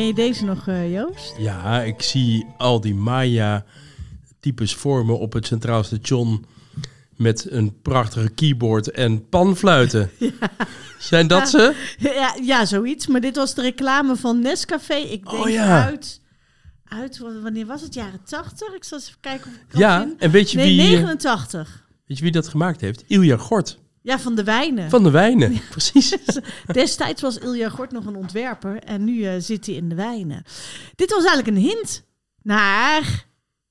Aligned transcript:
Ken 0.00 0.08
je 0.08 0.14
deze 0.14 0.44
nog, 0.44 0.66
uh, 0.66 0.92
Joost? 0.92 1.34
Ja, 1.38 1.82
ik 1.82 2.02
zie 2.02 2.46
al 2.56 2.80
die 2.80 2.94
Maya-types 2.94 4.74
vormen 4.74 5.18
op 5.18 5.32
het 5.32 5.46
Centraal 5.46 5.84
Station 5.84 6.46
met 7.16 7.50
een 7.50 7.80
prachtige 7.82 8.30
keyboard 8.30 8.90
en 8.90 9.28
panfluiten. 9.28 10.10
Ja. 10.18 10.50
Zijn 10.98 11.26
dat 11.26 11.48
ze? 11.48 11.94
Ja, 11.98 12.34
ja, 12.42 12.64
zoiets. 12.64 13.06
Maar 13.06 13.20
dit 13.20 13.36
was 13.36 13.54
de 13.54 13.62
reclame 13.62 14.16
van 14.16 14.40
Nescafé. 14.40 14.94
Ik 14.94 15.30
denk 15.30 15.44
oh, 15.44 15.50
ja. 15.50 15.84
uit, 15.84 16.20
uit, 16.84 17.18
wanneer 17.18 17.66
was 17.66 17.82
het? 17.82 17.94
Jaren 17.94 18.20
80? 18.24 18.74
Ik 18.74 18.84
zal 18.84 18.98
eens 18.98 19.08
even 19.08 19.20
kijken 19.20 19.50
of 19.50 19.56
ik 19.56 19.78
Ja, 19.78 20.08
en 20.18 20.30
weet 20.30 20.50
je 20.50 20.56
nee, 20.56 20.76
wie... 20.76 20.88
89. 20.88 21.86
Weet 22.06 22.16
je 22.18 22.22
wie 22.22 22.32
dat 22.32 22.48
gemaakt 22.48 22.80
heeft? 22.80 23.04
Ilja 23.06 23.36
Gort. 23.36 23.78
Ja, 24.02 24.18
van 24.18 24.34
de 24.34 24.44
wijnen. 24.44 24.90
Van 24.90 25.02
de 25.02 25.10
wijnen, 25.10 25.60
precies. 25.70 26.16
Destijds 26.72 27.22
was 27.22 27.38
Ilja 27.38 27.68
Gort 27.68 27.90
nog 27.90 28.06
een 28.06 28.16
ontwerper 28.16 28.82
en 28.82 29.04
nu 29.04 29.12
uh, 29.12 29.32
zit 29.38 29.66
hij 29.66 29.74
in 29.74 29.88
de 29.88 29.94
wijnen. 29.94 30.42
Dit 30.94 31.10
was 31.10 31.24
eigenlijk 31.24 31.56
een 31.56 31.62
hint 31.62 32.04
naar 32.42 33.26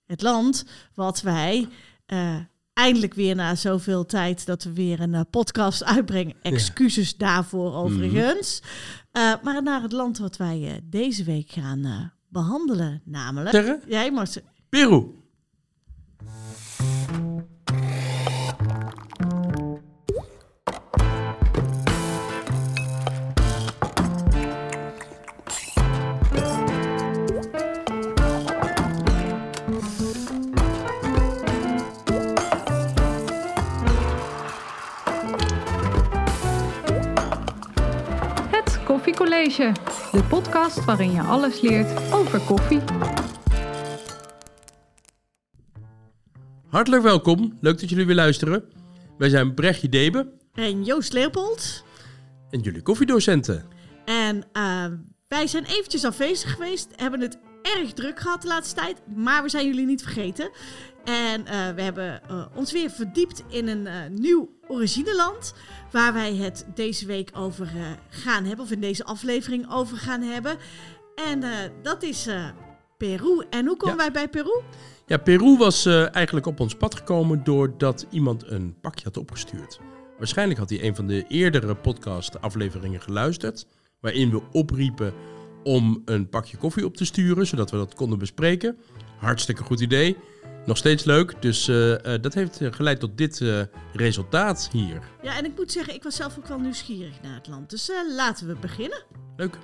het 0.06 0.22
land 0.22 0.66
wat 0.94 1.22
wij 1.22 1.68
uh, 2.08 2.36
eindelijk 2.74 3.14
weer 3.14 3.36
na 3.36 3.56
zoveel 3.56 4.06
tijd 4.06 4.46
dat 4.46 4.64
we 4.64 4.74
weer 4.74 5.00
een 5.00 5.14
uh, 5.14 5.22
podcast 5.30 5.84
uitbrengen. 5.84 6.36
Excuses 6.42 7.18
daarvoor 7.18 7.74
overigens. 7.74 8.62
Mm. 9.12 9.40
maar 9.44 9.64
naar 9.64 9.82
het 9.82 9.92
land 9.92 10.18
wat 10.18 10.38
wij 10.38 10.82
deze 10.84 11.24
week 11.24 11.52
gaan 11.52 12.14
behandelen, 12.28 13.02
namelijk... 13.06 13.56
Zeggen? 13.56 13.82
Jij 13.88 14.12
mag... 14.12 14.30
Peru. 14.70 15.06
College, 39.40 39.74
de 40.12 40.24
podcast 40.24 40.86
waarin 40.86 41.12
je 41.12 41.22
alles 41.22 41.62
leert 41.62 42.14
over 42.14 42.40
koffie. 42.40 42.80
Hartelijk 46.68 47.04
welkom, 47.04 47.58
leuk 47.62 47.80
dat 47.80 47.90
jullie 47.90 48.06
weer 48.06 48.16
luisteren. 48.16 48.64
Wij 49.18 49.30
zijn 49.30 49.54
Brechtje 49.54 49.90
Debe 49.90 50.34
en 50.54 50.84
Joost 50.84 51.14
Leopold 51.14 51.84
en 52.50 52.60
jullie 52.60 52.82
koffiedocenten. 52.82 53.66
En 54.06 54.36
uh, 54.54 54.86
wij 55.28 55.48
zijn 55.48 55.66
eventjes 55.66 56.06
afwezig 56.06 56.52
geweest, 56.52 56.90
hebben 56.96 57.22
het 57.22 57.40
erg 57.78 57.94
druk 57.94 58.20
gehad 58.20 58.42
de 58.42 58.48
laatste 58.48 58.76
tijd, 58.76 59.02
maar 59.16 59.44
we 59.44 59.50
zijn 59.50 59.66
jullie 59.66 59.86
niet 59.86 60.02
vergeten. 60.02 60.50
En 61.04 61.42
uh, 61.42 61.70
we 61.76 61.82
hebben 61.82 62.22
uh, 62.32 62.46
ons 62.56 62.72
weer 62.72 62.90
verdiept 62.90 63.44
in 63.48 63.68
een 63.68 63.86
uh, 63.86 63.94
nieuw 64.12 64.50
origineland. 64.68 65.54
Waar 65.92 66.14
wij 66.14 66.36
het 66.36 66.66
deze 66.74 67.06
week 67.06 67.30
over 67.34 67.70
gaan 68.10 68.46
hebben. 68.46 68.66
Of 68.66 68.72
in 68.72 68.82
deze 68.82 69.04
aflevering 69.04 69.72
over 69.72 69.98
gaan 69.98 70.22
hebben. 70.22 70.58
En 71.16 71.44
dat 71.82 72.04
is 72.04 72.28
Peru. 72.98 73.46
En 73.50 73.66
hoe 73.66 73.78
komen 73.78 73.98
wij 73.98 74.12
bij 74.12 74.30
Peru? 74.30 74.62
Ja, 75.06 75.18
Peru 75.18 75.58
was 75.58 75.86
eigenlijk 75.86 76.46
op 76.46 76.60
ons 76.60 76.76
pad 76.76 76.96
gekomen 76.96 77.44
doordat 77.44 78.06
iemand 78.10 78.48
een 78.48 78.76
pakje 78.82 79.04
had 79.04 79.18
opgestuurd. 79.18 79.80
Waarschijnlijk 80.18 80.60
had 80.60 80.70
hij 80.70 80.84
een 80.84 80.96
van 80.96 81.08
de 81.08 81.26
eerdere 81.28 81.76
podcast-afleveringen 81.76 83.02
geluisterd. 83.02 83.68
Waarin 84.00 84.30
we 84.30 84.42
opriepen 84.52 85.14
om 85.70 86.02
een 86.06 86.30
pakje 86.30 86.58
koffie 86.58 86.86
op 86.86 86.98
te 86.98 87.06
sturen, 87.06 87.48
zodat 87.48 87.72
we 87.72 87.78
dat 87.78 87.96
konden 87.96 88.20
bespreken. 88.20 88.78
Hartstikke 89.18 89.64
goed 89.64 89.80
idee. 89.80 90.18
Nog 90.66 90.78
steeds 90.78 91.04
leuk, 91.04 91.36
dus 91.40 91.68
uh, 91.68 91.90
uh, 91.90 91.98
dat 92.22 92.34
heeft 92.34 92.60
geleid 92.62 93.00
tot 93.00 93.18
dit 93.18 93.40
uh, 93.40 93.62
resultaat 93.94 94.70
hier. 94.72 95.02
Ja, 95.22 95.38
en 95.38 95.46
ik 95.46 95.56
moet 95.56 95.72
zeggen, 95.72 95.94
ik 95.94 96.04
was 96.04 96.16
zelf 96.16 96.38
ook 96.38 96.48
wel 96.48 96.60
nieuwsgierig 96.60 97.22
naar 97.22 97.34
het 97.34 97.48
land. 97.48 97.70
Dus 97.70 97.92
laten 98.16 98.48
we 98.48 98.56
beginnen. 98.56 99.04
Leuk. 99.38 99.58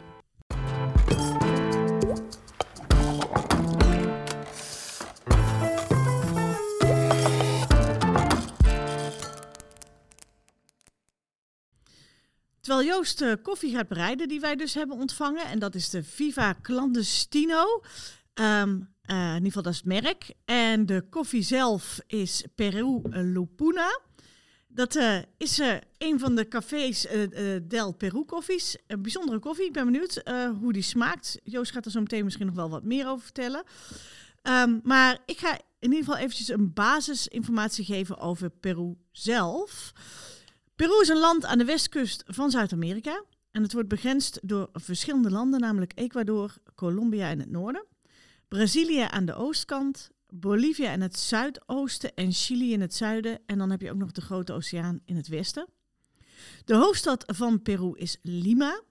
Terwijl 12.65 12.87
Joost 12.87 13.21
uh, 13.21 13.33
koffie 13.41 13.71
gaat 13.71 13.87
bereiden, 13.87 14.27
die 14.27 14.39
wij 14.39 14.55
dus 14.55 14.73
hebben 14.73 14.97
ontvangen. 14.97 15.45
En 15.45 15.59
dat 15.59 15.75
is 15.75 15.89
de 15.89 16.03
Viva 16.03 16.55
Clandestino. 16.61 17.83
Um, 18.33 18.93
uh, 19.05 19.17
in 19.17 19.33
ieder 19.33 19.45
geval 19.45 19.61
dat 19.61 19.73
is 19.73 19.77
het 19.77 20.03
merk. 20.03 20.33
En 20.45 20.85
de 20.85 21.05
koffie 21.09 21.41
zelf 21.41 21.99
is 22.07 22.43
Peru 22.55 23.01
Lupuna. 23.09 23.99
Dat 24.67 24.95
uh, 24.95 25.17
is 25.37 25.61
een 25.97 26.19
van 26.19 26.35
de 26.35 26.47
cafés 26.47 27.07
Del 27.63 27.91
Peru 27.91 28.23
koffies. 28.23 28.77
Een 28.87 29.01
bijzondere 29.01 29.39
koffie. 29.39 29.65
Ik 29.65 29.73
ben 29.73 29.85
benieuwd 29.85 30.21
hoe 30.59 30.73
die 30.73 30.81
smaakt. 30.81 31.39
Joost 31.43 31.71
gaat 31.71 31.85
er 31.85 31.91
zo 31.91 31.99
meteen 31.99 32.23
misschien 32.23 32.45
nog 32.45 32.55
wel 32.55 32.69
wat 32.69 32.83
meer 32.83 33.07
over 33.07 33.23
vertellen. 33.23 33.63
Um, 34.43 34.79
maar 34.83 35.19
ik 35.25 35.37
ga 35.37 35.53
in 35.79 35.91
ieder 35.91 36.05
geval 36.05 36.17
eventjes 36.17 36.47
een 36.47 36.73
basisinformatie 36.73 37.85
geven 37.85 38.17
over 38.17 38.49
Peru 38.49 38.95
zelf. 39.11 39.93
Peru 40.75 41.01
is 41.01 41.07
een 41.07 41.19
land 41.19 41.45
aan 41.45 41.57
de 41.57 41.65
westkust 41.65 42.23
van 42.27 42.51
Zuid-Amerika. 42.51 43.23
En 43.51 43.63
het 43.63 43.73
wordt 43.73 43.89
begrensd 43.89 44.39
door 44.41 44.69
verschillende 44.73 45.31
landen, 45.31 45.59
namelijk 45.59 45.91
Ecuador, 45.95 46.53
Colombia 46.75 47.27
in 47.27 47.39
het 47.39 47.49
noorden. 47.49 47.85
Brazilië 48.47 49.05
aan 49.09 49.25
de 49.25 49.35
oostkant, 49.35 50.09
Bolivia 50.29 50.91
in 50.91 51.01
het 51.01 51.19
zuidoosten 51.19 52.13
en 52.15 52.31
Chili 52.31 52.73
in 52.73 52.81
het 52.81 52.93
zuiden. 52.93 53.39
En 53.45 53.57
dan 53.57 53.71
heb 53.71 53.81
je 53.81 53.91
ook 53.91 53.97
nog 53.97 54.11
de 54.11 54.21
Grote 54.21 54.53
Oceaan 54.53 55.01
in 55.05 55.15
het 55.15 55.27
westen. 55.27 55.67
De 56.65 56.75
hoofdstad 56.75 57.23
van 57.35 57.61
Peru 57.61 57.91
is 57.93 58.17
Lima. 58.21 58.81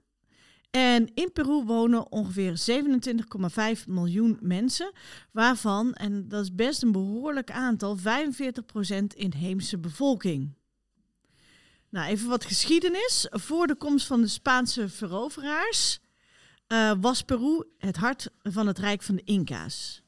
En 0.71 1.15
in 1.15 1.33
Peru 1.33 1.65
wonen 1.65 2.12
ongeveer 2.12 2.83
27,5 3.78 3.87
miljoen 3.87 4.39
mensen, 4.41 4.93
waarvan, 5.33 5.95
en 5.95 6.28
dat 6.28 6.43
is 6.43 6.55
best 6.55 6.83
een 6.83 6.93
behoorlijk 6.93 7.51
aantal, 7.51 7.99
45% 7.99 8.01
inheemse 9.15 9.78
bevolking. 9.78 10.55
Nou, 11.94 12.09
even 12.09 12.28
wat 12.28 12.44
geschiedenis. 12.44 13.27
Voor 13.31 13.66
de 13.66 13.75
komst 13.75 14.06
van 14.06 14.21
de 14.21 14.28
Spaanse 14.28 14.88
veroveraars 14.88 16.00
uh, 16.69 16.93
was 17.00 17.22
Peru 17.22 17.65
het 17.78 17.97
hart 17.97 18.31
van 18.43 18.66
het 18.66 18.78
rijk 18.78 19.03
van 19.03 19.15
de 19.15 19.22
Inca's. 19.25 20.03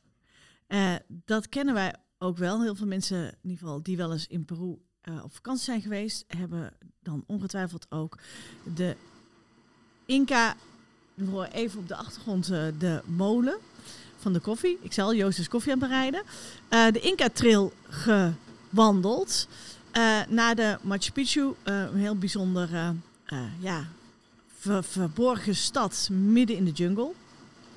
Uh, 0.69 0.95
dat 1.09 1.49
kennen 1.49 1.75
wij 1.75 1.95
ook 2.19 2.37
wel. 2.37 2.63
Heel 2.63 2.75
veel 2.75 2.87
mensen, 2.87 3.19
in 3.19 3.39
ieder 3.43 3.59
geval 3.59 3.83
die 3.83 3.97
wel 3.97 4.13
eens 4.13 4.27
in 4.27 4.45
Peru 4.45 4.79
uh, 5.03 5.25
op 5.25 5.35
vakantie 5.35 5.65
zijn 5.65 5.83
geweest, 5.83 6.25
hebben 6.27 6.73
dan 7.03 7.25
ongetwijfeld 7.27 7.87
ook 7.89 8.19
de 8.75 8.97
Inca, 10.07 10.57
even 11.53 11.79
op 11.79 11.89
de 11.89 11.97
achtergrond 11.97 12.47
de 12.47 13.03
molen 13.05 13.59
van 14.17 14.33
de 14.33 14.41
koffie. 14.41 14.79
Ik 14.81 14.93
zal 14.93 15.15
Joost 15.15 15.39
is 15.39 15.49
koffie 15.49 15.73
aan 15.73 15.79
het 15.79 15.89
bereiden. 15.89 16.23
de 16.69 17.01
Inca-trail 17.01 17.73
gewandeld. 17.89 19.49
Naar 20.29 20.55
de 20.55 20.79
Machu 20.83 21.13
Picchu, 21.13 21.55
een 21.63 21.97
heel 21.97 22.17
bijzonder 22.17 22.95
ja, 23.61 23.87
verborgen 24.81 25.57
stad 25.57 26.09
midden 26.11 26.57
in 26.57 26.65
de 26.65 26.71
jungle. 26.71 27.13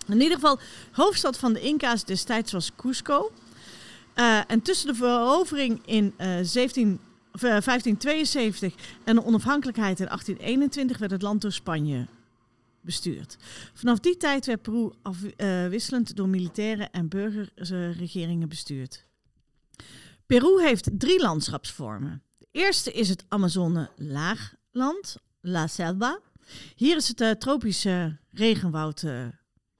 In 0.07 0.21
ieder 0.21 0.36
geval, 0.36 0.60
hoofdstad 0.92 1.38
van 1.38 1.54
de 1.54 1.62
Inca's 1.62 2.06
destijds 2.06 2.51
was 2.51 2.71
Cusco. 2.75 3.31
En 4.48 4.62
tussen 4.62 4.88
de 4.88 4.95
verovering 4.95 5.81
in 5.86 6.13
uh, 6.18 6.38
17, 6.42 7.00
1572 7.31 8.74
en 9.04 9.16
de 9.16 9.25
onafhankelijkheid 9.25 10.00
in 10.00 10.06
1821 10.06 10.98
werd 10.98 11.12
het 11.12 11.21
land 11.21 11.42
door 11.42 11.51
Spanje 11.51 12.07
bestuurd. 12.81 13.38
Vanaf 13.74 14.00
die 14.00 14.18
tijd 14.18 14.45
werd 14.45 14.62
Peru 14.62 14.92
afwisselend 15.01 16.16
door 16.16 16.30
militaire 16.30 16.88
en 16.92 17.07
burgerregeringen 17.07 18.50
bestuurd. 18.50 19.07
Peru 20.30 20.62
heeft 20.62 20.90
drie 20.94 21.22
landschapsvormen. 21.22 22.24
De 22.38 22.48
eerste 22.52 22.92
is 22.92 23.10
het 23.10 23.26
Amazone-laagland, 23.28 25.18
La 25.42 25.68
Selva. 25.68 26.20
Hier 26.76 26.96
is 26.96 27.08
het 27.08 27.22
uh, 27.22 27.31
tropische 27.31 28.18
regenwoud 28.31 29.02
uh, 29.02 29.28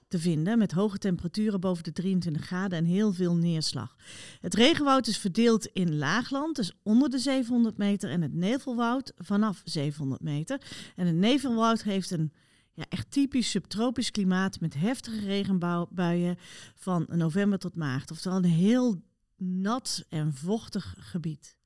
te 0.08 0.20
vinden 0.20 0.58
met 0.58 0.72
hoge 0.72 0.98
temperaturen 0.98 1.60
boven 1.60 1.84
de 1.84 1.92
23 1.92 2.46
graden 2.46 2.78
en 2.78 2.86
heel 2.86 3.14
veel 3.14 3.36
neerslag. 3.36 3.96
Het 4.40 4.54
regenwoud 4.54 5.08
is 5.08 5.18
verdeeld 5.18 5.66
in 5.66 5.98
laagland, 5.98 6.56
dus 6.56 6.74
onder 6.84 7.10
de 7.10 7.20
700 7.20 7.78
meter, 7.78 8.10
en 8.10 8.22
het 8.22 8.34
nevelwoud 8.34 9.14
vanaf 9.18 9.62
700 9.64 10.22
meter. 10.22 10.62
En 10.96 11.08
het 11.08 11.16
nevelwoud 11.16 11.84
heeft 11.84 12.12
een 12.12 12.34
ja, 12.74 12.86
echt 12.90 13.12
typisch 13.12 13.50
subtropisch 13.50 14.12
klimaat 14.12 14.60
met 14.60 14.74
heftige 14.74 15.20
regenbuien 15.20 16.38
van 16.76 17.06
november 17.08 17.60
tot 17.60 17.76
maart. 17.76 18.12
Oftewel 18.12 18.38
een 18.38 18.44
heel 18.44 19.02
nat 19.40 20.06
en 20.10 20.34
vochtig 20.34 20.96
gebied. 21.00 21.58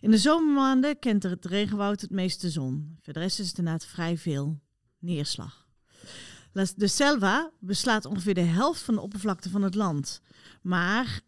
In 0.00 0.10
de 0.10 0.18
zomermaanden 0.18 0.98
kent 0.98 1.22
het 1.22 1.44
regenwoud 1.44 2.00
het 2.00 2.10
meeste 2.10 2.50
zon. 2.50 2.98
Verder 3.00 3.22
is 3.22 3.38
het 3.38 3.58
inderdaad 3.58 3.86
vrij 3.86 4.18
veel 4.18 4.60
neerslag. 4.98 5.66
De 6.76 6.86
selva 6.86 7.50
beslaat 7.60 8.04
ongeveer 8.04 8.34
de 8.34 8.40
helft 8.40 8.80
van 8.80 8.94
de 8.94 9.00
oppervlakte 9.00 9.50
van 9.50 9.62
het 9.62 9.74
land. 9.74 10.20
Maar 10.62 11.20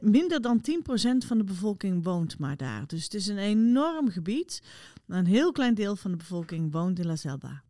minder 0.00 0.40
dan 0.40 0.60
10% 0.70 1.26
van 1.26 1.38
de 1.38 1.44
bevolking 1.44 2.04
woont 2.04 2.38
maar 2.38 2.56
daar. 2.56 2.86
Dus 2.86 3.04
het 3.04 3.14
is 3.14 3.26
een 3.26 3.38
enorm 3.38 4.10
gebied. 4.10 4.62
Maar 5.06 5.18
een 5.18 5.26
heel 5.26 5.52
klein 5.52 5.74
deel 5.74 5.96
van 5.96 6.10
de 6.10 6.16
bevolking 6.16 6.72
woont 6.72 6.98
in 6.98 7.06
La 7.06 7.16
Selva. 7.16 7.62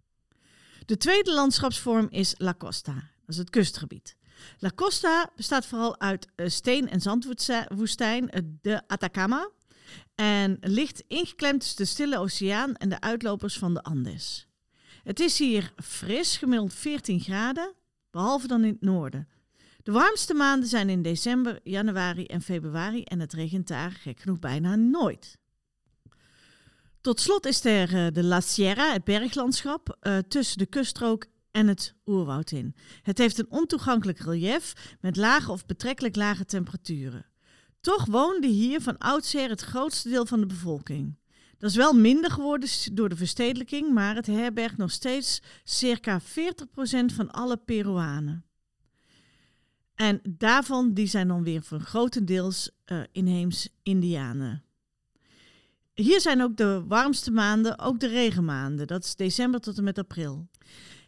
De 0.86 0.96
tweede 0.96 1.34
landschapsvorm 1.34 2.06
is 2.10 2.34
La 2.38 2.54
Costa. 2.54 2.94
Dat 2.94 3.02
is 3.26 3.36
het 3.36 3.50
kustgebied. 3.50 4.16
La 4.58 4.70
Costa 4.74 5.30
bestaat 5.36 5.66
vooral 5.66 6.00
uit 6.00 6.28
eh, 6.34 6.48
steen- 6.48 6.88
en 6.88 7.00
zandwoestijn, 7.00 8.30
eh, 8.30 8.42
de 8.60 8.82
Atacama. 8.86 9.50
En 10.14 10.56
ligt 10.60 11.04
ingeklemd 11.06 11.60
tussen 11.60 11.76
de 11.76 11.84
Stille 11.84 12.18
Oceaan 12.18 12.76
en 12.76 12.88
de 12.88 13.00
uitlopers 13.00 13.58
van 13.58 13.74
de 13.74 13.82
Andes. 13.82 14.48
Het 15.02 15.20
is 15.20 15.38
hier 15.38 15.72
fris, 15.76 16.36
gemiddeld 16.36 16.74
14 16.74 17.20
graden, 17.20 17.74
behalve 18.10 18.46
dan 18.46 18.64
in 18.64 18.72
het 18.72 18.80
noorden. 18.80 19.28
De 19.82 19.92
warmste 19.92 20.34
maanden 20.34 20.68
zijn 20.68 20.88
in 20.88 21.02
december, 21.02 21.60
januari 21.62 22.24
en 22.24 22.42
februari 22.42 23.02
en 23.02 23.20
het 23.20 23.32
regent 23.32 23.68
daar 23.68 23.90
gek 23.90 24.20
genoeg 24.20 24.38
bijna 24.38 24.76
nooit. 24.76 25.38
Tot 27.00 27.20
slot 27.20 27.46
is 27.46 27.64
er 27.64 27.94
eh, 27.94 28.12
de 28.12 28.24
La 28.24 28.40
Sierra, 28.40 28.92
het 28.92 29.04
berglandschap, 29.04 29.96
tussen 30.28 30.58
de 30.58 30.66
kuststrook 30.66 31.26
en 31.52 31.66
het 31.66 31.94
oerwoud 32.06 32.50
in. 32.50 32.74
Het 33.02 33.18
heeft 33.18 33.38
een 33.38 33.50
ontoegankelijk 33.50 34.18
relief 34.18 34.96
met 35.00 35.16
lage 35.16 35.50
of 35.50 35.66
betrekkelijk 35.66 36.16
lage 36.16 36.44
temperaturen. 36.44 37.26
Toch 37.80 38.06
woonde 38.06 38.46
hier 38.46 38.80
van 38.80 38.98
oudsher 38.98 39.48
het 39.48 39.60
grootste 39.60 40.08
deel 40.08 40.26
van 40.26 40.40
de 40.40 40.46
bevolking. 40.46 41.16
Dat 41.58 41.70
is 41.70 41.76
wel 41.76 41.92
minder 41.92 42.30
geworden 42.30 42.68
door 42.92 43.08
de 43.08 43.16
verstedelijking, 43.16 43.92
maar 43.92 44.14
het 44.14 44.26
herbergt 44.26 44.76
nog 44.76 44.90
steeds 44.90 45.42
circa 45.64 46.20
40% 46.20 46.24
van 47.14 47.30
alle 47.30 47.56
Peruanen. 47.56 48.44
En 49.94 50.20
daarvan 50.28 50.94
die 50.94 51.06
zijn 51.06 51.28
dan 51.28 51.42
weer 51.42 51.62
voor 51.62 51.80
grotendeels 51.80 52.70
uh, 52.86 53.00
inheems 53.12 53.68
Indianen. 53.82 54.64
Hier 55.94 56.20
zijn 56.20 56.42
ook 56.42 56.56
de 56.56 56.84
warmste 56.86 57.30
maanden, 57.30 57.78
ook 57.78 58.00
de 58.00 58.06
regenmaanden. 58.06 58.86
Dat 58.86 59.04
is 59.04 59.16
december 59.16 59.60
tot 59.60 59.78
en 59.78 59.84
met 59.84 59.98
april. 59.98 60.48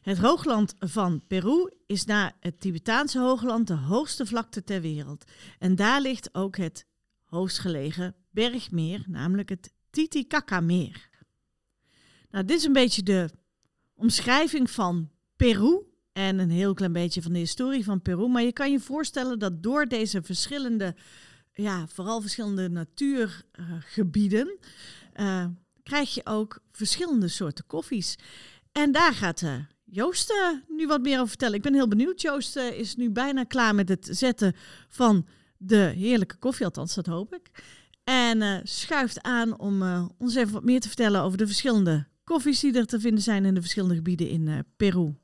Het 0.04 0.18
hoogland 0.18 0.74
van 0.78 1.26
Peru 1.26 1.70
is 1.86 2.04
na 2.04 2.32
het 2.40 2.60
Tibetaanse 2.60 3.18
hoogland 3.18 3.66
de 3.66 3.74
hoogste 3.74 4.26
vlakte 4.26 4.64
ter 4.64 4.80
wereld. 4.80 5.24
En 5.58 5.74
daar 5.74 6.00
ligt 6.00 6.34
ook 6.34 6.56
het 6.56 6.86
hoogstgelegen 7.24 8.14
bergmeer, 8.30 9.04
namelijk 9.06 9.48
het 9.48 9.72
Titicaca-meer. 9.90 11.08
Nou, 12.30 12.44
dit 12.44 12.58
is 12.58 12.64
een 12.64 12.72
beetje 12.72 13.02
de 13.02 13.30
omschrijving 13.94 14.70
van 14.70 15.10
Peru 15.36 15.82
en 16.12 16.38
een 16.38 16.50
heel 16.50 16.74
klein 16.74 16.92
beetje 16.92 17.22
van 17.22 17.32
de 17.32 17.38
historie 17.38 17.84
van 17.84 18.02
Peru. 18.02 18.28
Maar 18.28 18.42
je 18.42 18.52
kan 18.52 18.70
je 18.70 18.80
voorstellen 18.80 19.38
dat 19.38 19.62
door 19.62 19.86
deze 19.86 20.22
verschillende, 20.22 20.96
ja, 21.52 21.86
vooral 21.86 22.20
verschillende 22.20 22.68
natuurgebieden, 22.68 24.58
uh, 25.16 25.46
krijg 25.82 26.14
je 26.14 26.26
ook 26.26 26.62
verschillende 26.72 27.28
soorten 27.28 27.66
koffies. 27.66 28.16
En 28.72 28.92
daar 28.92 29.14
gaat 29.14 29.40
uh, 29.40 29.54
Joost 29.84 30.30
uh, 30.30 30.76
nu 30.76 30.86
wat 30.86 31.02
meer 31.02 31.16
over 31.16 31.28
vertellen. 31.28 31.54
Ik 31.54 31.62
ben 31.62 31.74
heel 31.74 31.88
benieuwd. 31.88 32.20
Joost 32.20 32.56
is 32.56 32.96
nu 32.96 33.10
bijna 33.10 33.44
klaar 33.44 33.74
met 33.74 33.88
het 33.88 34.08
zetten 34.10 34.54
van 34.88 35.26
de 35.56 35.76
heerlijke 35.76 36.36
koffie, 36.36 36.64
althans 36.64 36.94
dat 36.94 37.06
hoop 37.06 37.34
ik. 37.34 37.50
En 38.04 38.40
uh, 38.40 38.58
schuift 38.62 39.22
aan 39.22 39.58
om 39.58 39.82
ons 40.18 40.34
even 40.34 40.52
wat 40.52 40.64
meer 40.64 40.80
te 40.80 40.86
vertellen 40.86 41.22
over 41.22 41.38
de 41.38 41.46
verschillende 41.46 42.06
koffies 42.24 42.60
die 42.60 42.78
er 42.78 42.86
te 42.86 43.00
vinden 43.00 43.22
zijn 43.22 43.44
in 43.44 43.54
de 43.54 43.60
verschillende 43.60 43.94
gebieden 43.94 44.28
in 44.28 44.64
Peru. 44.76 45.14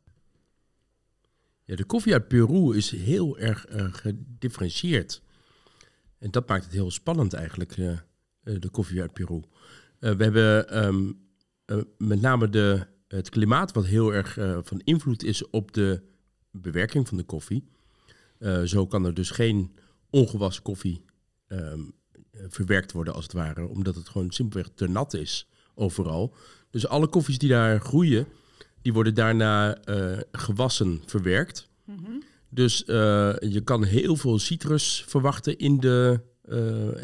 Ja, 1.64 1.76
de 1.76 1.84
koffie 1.84 2.12
uit 2.12 2.28
Peru 2.28 2.76
is 2.76 2.90
heel 2.90 3.38
erg 3.38 3.66
gedifferentieerd. 3.68 5.22
En 6.18 6.30
dat 6.30 6.48
maakt 6.48 6.64
het 6.64 6.72
heel 6.72 6.90
spannend 6.90 7.32
eigenlijk, 7.32 7.74
de 8.42 8.68
koffie 8.70 9.00
uit 9.00 9.12
Peru. 9.12 9.42
we 9.98 10.24
hebben 10.24 10.84
um, 10.84 11.28
met 11.98 12.20
name 12.20 12.48
de, 12.48 12.86
het 13.16 13.28
klimaat 13.28 13.72
wat 13.72 13.86
heel 13.86 14.14
erg 14.14 14.34
van 14.62 14.80
invloed 14.84 15.24
is 15.24 15.50
op 15.50 15.72
de 15.72 16.02
bewerking 16.50 17.08
van 17.08 17.16
de 17.16 17.22
koffie. 17.22 17.68
zo 18.64 18.86
kan 18.86 19.04
er 19.04 19.14
dus 19.14 19.30
geen 19.30 19.74
ongewassen 20.10 20.62
koffie 20.62 21.04
um, 21.48 21.92
eh, 22.30 22.40
verwerkt 22.48 22.92
worden 22.92 23.14
als 23.14 23.22
het 23.22 23.32
ware. 23.32 23.68
Omdat 23.68 23.94
het 23.94 24.08
gewoon 24.08 24.30
simpelweg 24.30 24.70
te 24.74 24.88
nat 24.88 25.14
is 25.14 25.48
overal. 25.74 26.34
Dus 26.70 26.86
alle 26.86 27.08
koffies 27.08 27.38
die 27.38 27.48
daar 27.48 27.80
groeien, 27.80 28.26
die 28.82 28.92
worden 28.92 29.14
daarna 29.14 29.88
uh, 29.88 30.18
gewassen 30.32 31.02
verwerkt. 31.06 31.68
Mhm. 31.84 32.10
Dus 32.48 32.82
je 32.86 33.60
kan 33.64 33.84
heel 33.84 34.16
veel 34.16 34.38
citrus 34.38 35.04
verwachten 35.06 35.58
in 35.58 35.80
de. 35.80 36.20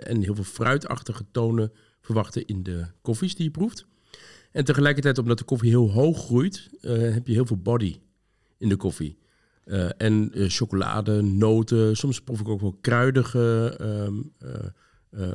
En 0.00 0.22
heel 0.22 0.34
veel 0.34 0.44
fruitachtige 0.44 1.24
tonen 1.30 1.72
verwachten 2.00 2.46
in 2.46 2.62
de 2.62 2.86
koffies 3.02 3.34
die 3.34 3.44
je 3.44 3.50
proeft. 3.50 3.86
En 4.56 4.64
tegelijkertijd, 4.64 5.18
omdat 5.18 5.38
de 5.38 5.44
koffie 5.44 5.68
heel 5.68 5.90
hoog 5.90 6.24
groeit, 6.24 6.68
heb 6.80 7.26
je 7.26 7.32
heel 7.32 7.46
veel 7.46 7.56
body 7.56 7.96
in 8.58 8.68
de 8.68 8.76
koffie. 8.76 9.18
en 9.96 10.30
chocolade, 10.34 11.22
noten, 11.22 11.96
soms 11.96 12.20
proef 12.20 12.40
ik 12.40 12.48
ook 12.48 12.60
wel 12.60 12.78
kruidige 12.80 13.76
um, 13.80 14.32
uh, 15.10 15.32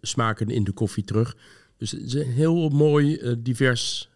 smaken 0.00 0.48
in 0.48 0.64
de 0.64 0.72
koffie 0.72 1.04
terug. 1.04 1.36
Dus 1.76 1.90
het 1.90 2.02
is 2.02 2.14
een 2.14 2.30
heel 2.30 2.68
mooi, 2.68 3.36
divers 3.38 4.10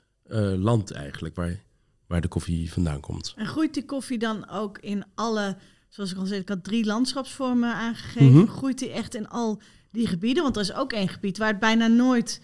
land 0.56 0.90
eigenlijk, 0.90 1.34
waar, 1.34 1.62
waar 2.06 2.20
de 2.20 2.28
koffie 2.28 2.72
vandaan 2.72 3.00
komt. 3.00 3.34
En 3.36 3.46
groeit 3.46 3.74
die 3.74 3.84
koffie 3.84 4.18
dan 4.18 4.48
ook 4.48 4.78
in 4.78 5.04
alle, 5.14 5.56
zoals 5.88 6.12
ik 6.12 6.18
al 6.18 6.26
zei, 6.26 6.40
ik 6.40 6.48
had 6.48 6.64
drie 6.64 6.84
landschapsvormen 6.84 7.74
aangegeven. 7.74 8.32
Mm 8.32 8.36
-hmm. 8.36 8.48
Groeit 8.48 8.78
die 8.78 8.90
echt 8.90 9.14
in 9.14 9.28
al 9.28 9.60
die 9.90 10.06
gebieden? 10.06 10.42
Want 10.42 10.56
er 10.56 10.62
is 10.62 10.72
ook 10.72 10.92
één 10.92 11.08
gebied 11.08 11.38
waar 11.38 11.48
het 11.48 11.58
bijna 11.58 11.86
nooit 11.86 12.40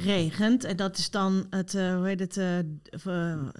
regent. 0.00 0.64
En 0.64 0.76
dat 0.76 0.98
is 0.98 1.10
dan 1.10 1.46
het, 1.50 1.72
hoe 1.72 2.02
heet 2.04 2.20
het, 2.20 2.34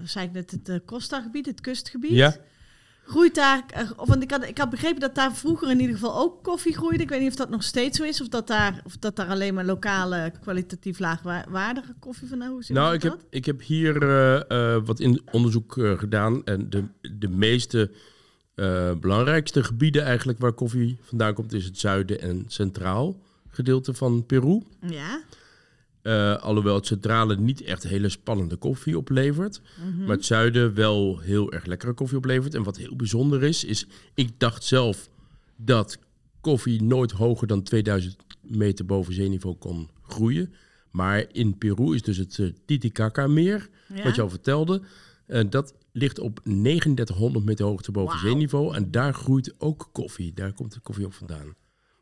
zei 0.05 0.27
ik 0.27 0.33
net, 0.33 0.51
het 0.51 0.85
Costa-gebied, 0.85 1.47
het 1.47 1.61
kustgebied. 1.61 2.11
Ja. 2.11 2.37
Groeit 3.07 3.35
daar, 3.35 3.65
of, 3.97 4.09
want 4.09 4.23
ik 4.23 4.31
had, 4.31 4.49
ik 4.49 4.59
had 4.59 4.71
begrepen 4.71 5.01
dat 5.01 5.15
daar 5.15 5.35
vroeger 5.35 5.71
in 5.71 5.81
ieder 5.81 5.95
geval 5.95 6.17
ook 6.17 6.43
koffie 6.43 6.77
groeide. 6.77 7.03
Ik 7.03 7.09
weet 7.09 7.21
niet 7.21 7.31
of 7.31 7.37
dat 7.37 7.51
nog 7.51 7.63
steeds 7.63 7.99
zo 7.99 8.05
is, 8.05 8.21
of 8.21 8.29
dat 8.29 8.47
daar, 8.47 8.83
of 8.85 8.97
dat 8.97 9.17
daar 9.17 9.29
alleen 9.29 9.55
maar 9.55 9.65
lokale, 9.65 10.33
kwalitatief 10.41 10.99
laagwaardige 10.99 11.95
koffie 11.99 12.29
van 12.29 12.63
zit 12.63 12.77
Nou, 12.77 12.95
ik 12.95 13.03
heb, 13.03 13.19
ik 13.31 13.45
heb 13.45 13.63
hier 13.63 14.03
uh, 14.03 14.41
uh, 14.49 14.77
wat 14.85 15.01
in 15.01 15.23
onderzoek 15.33 15.77
uh, 15.77 15.99
gedaan. 15.99 16.45
En 16.45 16.71
de, 16.71 16.85
de 17.19 17.29
meeste 17.29 17.91
belangrijkste 19.01 19.65
gebieden 19.65 20.05
eigenlijk 20.05 20.39
waar 20.39 20.53
koffie 20.53 20.99
vandaan 21.01 21.35
komt, 21.35 21.53
is 21.53 21.65
het 21.65 21.79
zuiden 21.79 22.21
en 22.21 22.45
centraal 22.49 23.17
gedeelte 23.49 23.95
van 23.95 24.27
Peru. 24.27 24.63
Ja. 24.81 25.23
Uh, 26.05 26.37
alhoewel 26.37 26.75
het 26.75 26.87
centrale 26.87 27.37
niet 27.37 27.63
echt 27.63 27.83
hele 27.83 28.09
spannende 28.09 28.57
koffie 28.57 28.99
oplevert. 28.99 29.61
Mm 29.79 29.93
-hmm. 29.93 30.05
Maar 30.05 30.17
het 30.17 30.25
zuiden 30.25 30.75
wel 30.75 31.19
heel 31.19 31.53
erg 31.53 31.65
lekkere 31.65 31.93
koffie 31.93 32.17
oplevert. 32.17 32.55
En 32.55 32.63
wat 32.63 32.77
heel 32.77 32.97
bijzonder 32.97 33.43
is, 33.43 33.65
is 33.65 33.87
ik 34.15 34.31
dacht 34.39 34.65
zelf 34.65 35.09
dat 35.57 35.99
koffie 36.41 36.83
nooit 36.83 37.11
hoger 37.11 37.47
dan 37.47 37.63
2000 37.63 38.17
meter 38.41 38.85
boven 38.85 39.15
zeeniveau 39.15 39.57
kon 39.57 39.91
groeien. 40.03 40.53
Maar 40.91 41.25
in 41.33 41.59
Peru 41.59 41.95
is 41.95 42.03
dus 42.03 42.17
het 42.17 42.39
uh, 42.39 42.53
Titicaca-meer, 42.67 43.69
ja. 43.95 44.03
wat 44.03 44.15
je 44.15 44.23
al 44.23 44.31
vertelde. 44.31 44.83
Uh, 45.27 45.41
dat 45.51 45.75
ligt 45.93 46.19
op 46.19 46.41
3900 46.43 47.45
meter 47.45 47.65
hoogte 47.65 47.93
boven 47.93 48.15
wow. 48.15 48.27
zeeniveau. 48.27 48.75
En 48.75 48.91
daar 48.91 49.15
groeit 49.15 49.55
ook 49.59 49.89
koffie. 49.93 50.33
Daar 50.33 50.53
komt 50.53 50.73
de 50.73 50.81
koffie 50.81 51.07
ook 51.07 51.13
vandaan. 51.13 51.55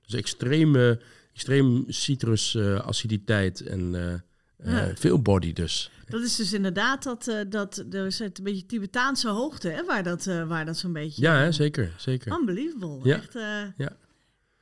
Dus 0.02 0.14
extreme 0.14 1.00
extreem 1.32 1.84
citrusaciditeit 1.88 3.60
en 3.60 3.94
uh, 3.94 4.74
ja. 4.74 4.92
veel 4.94 5.22
body 5.22 5.52
dus. 5.52 5.90
Dat 6.08 6.22
is 6.22 6.36
dus 6.36 6.52
inderdaad 6.52 7.02
dat, 7.02 7.32
dat 7.48 7.84
er 7.90 8.06
is 8.06 8.18
een 8.18 8.32
beetje 8.42 8.66
Tibetaanse 8.66 9.28
hoogte, 9.28 9.68
hè, 9.68 9.84
waar 9.84 10.02
dat, 10.02 10.24
waar 10.24 10.64
dat 10.64 10.76
zo'n 10.76 10.92
beetje... 10.92 11.22
Ja, 11.22 11.36
hè, 11.36 11.52
zeker, 11.52 11.92
zeker. 11.96 12.38
Unbelievable. 12.38 12.98
Ja. 13.02 13.16
Echt, 13.16 13.32
ja. 13.32 13.96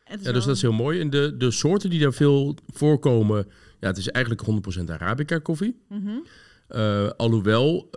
ja, 0.04 0.32
dus 0.32 0.44
dat 0.44 0.56
is 0.56 0.62
heel 0.62 0.72
mooi. 0.72 1.00
En 1.00 1.10
de, 1.10 1.36
de 1.36 1.50
soorten 1.50 1.90
die 1.90 2.00
daar 2.00 2.12
veel 2.12 2.56
voorkomen, 2.66 3.46
ja, 3.80 3.86
het 3.86 3.96
is 3.96 4.08
eigenlijk 4.08 4.70
100% 4.80 4.84
Arabica 4.84 5.38
koffie. 5.38 5.80
Mm 5.88 6.06
-hmm. 6.06 7.12
alhoewel 7.16 7.90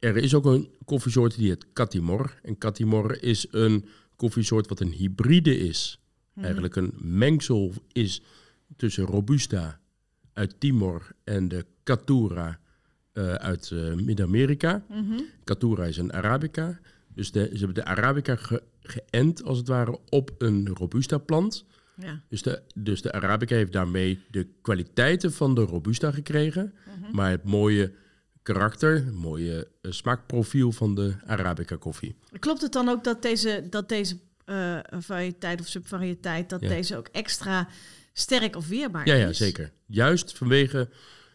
er 0.00 0.16
is 0.16 0.34
ook 0.34 0.44
een 0.44 0.68
koffiesoort 0.84 1.36
die 1.36 1.48
heet 1.48 1.72
Catimor. 1.72 2.34
En 2.42 2.58
Catimor 2.58 3.22
is 3.22 3.46
een 3.50 3.84
koffiesoort 4.16 4.68
wat 4.68 4.80
een 4.80 4.92
hybride 4.92 5.58
is. 5.58 5.99
Eigenlijk 6.36 6.76
een 6.76 6.92
mengsel 6.98 7.72
is 7.92 8.22
tussen 8.76 9.04
Robusta 9.04 9.80
uit 10.32 10.60
Timor 10.60 11.12
en 11.24 11.48
de 11.48 11.66
Catura 11.84 12.58
eh, 13.12 13.34
uit 13.34 13.70
eh, 13.70 13.94
Midden-Amerika. 13.94 14.84
Mhm. 14.88 15.20
Catura 15.44 15.84
is 15.84 15.96
een 15.96 16.12
Arabica. 16.12 16.80
Dus 17.14 17.32
de, 17.32 17.48
ze 17.52 17.56
hebben 17.58 17.74
de 17.74 17.84
Arabica 17.84 18.36
ge- 18.36 18.62
geënt, 18.82 19.44
als 19.44 19.58
het 19.58 19.68
ware, 19.68 19.98
op 20.08 20.30
een 20.38 20.68
Robusta-plant. 20.68 21.64
Ja. 21.96 22.20
Dus 22.28 22.42
de, 22.42 22.62
dus 22.74 23.02
de 23.02 23.12
Arabica 23.12 23.54
heeft 23.54 23.72
daarmee 23.72 24.20
de 24.30 24.46
kwaliteiten 24.62 25.32
van 25.32 25.54
de 25.54 25.60
Robusta 25.60 26.10
gekregen. 26.10 26.74
Maar 27.12 27.30
het 27.30 27.44
mooie 27.44 27.92
karakter, 28.42 28.94
het 29.04 29.14
mooie 29.14 29.68
eh, 29.82 29.90
smaakprofiel 29.90 30.72
van 30.72 30.94
de 30.94 31.14
Arabica 31.26 31.76
koffie. 31.76 32.14
Klopt 32.38 32.60
het 32.62 32.72
dan 32.72 32.88
ook 32.88 33.04
dat 33.04 33.22
deze, 33.22 33.66
dat 33.70 33.88
deze 33.88 34.18
eh, 34.50 34.78
variëteit 35.00 35.60
of 35.60 35.66
subvariëteit, 35.66 36.48
dat 36.50 36.60
Ja. 36.60 36.68
deze 36.68 36.96
ook 36.96 37.08
extra 37.12 37.68
sterk 38.12 38.56
of 38.56 38.68
weerbaar 38.68 39.06
Ja, 39.06 39.14
is? 39.14 39.20
ja, 39.20 39.32
zeker. 39.32 39.72
Juist 39.86 40.36
vanwege, 40.36 40.88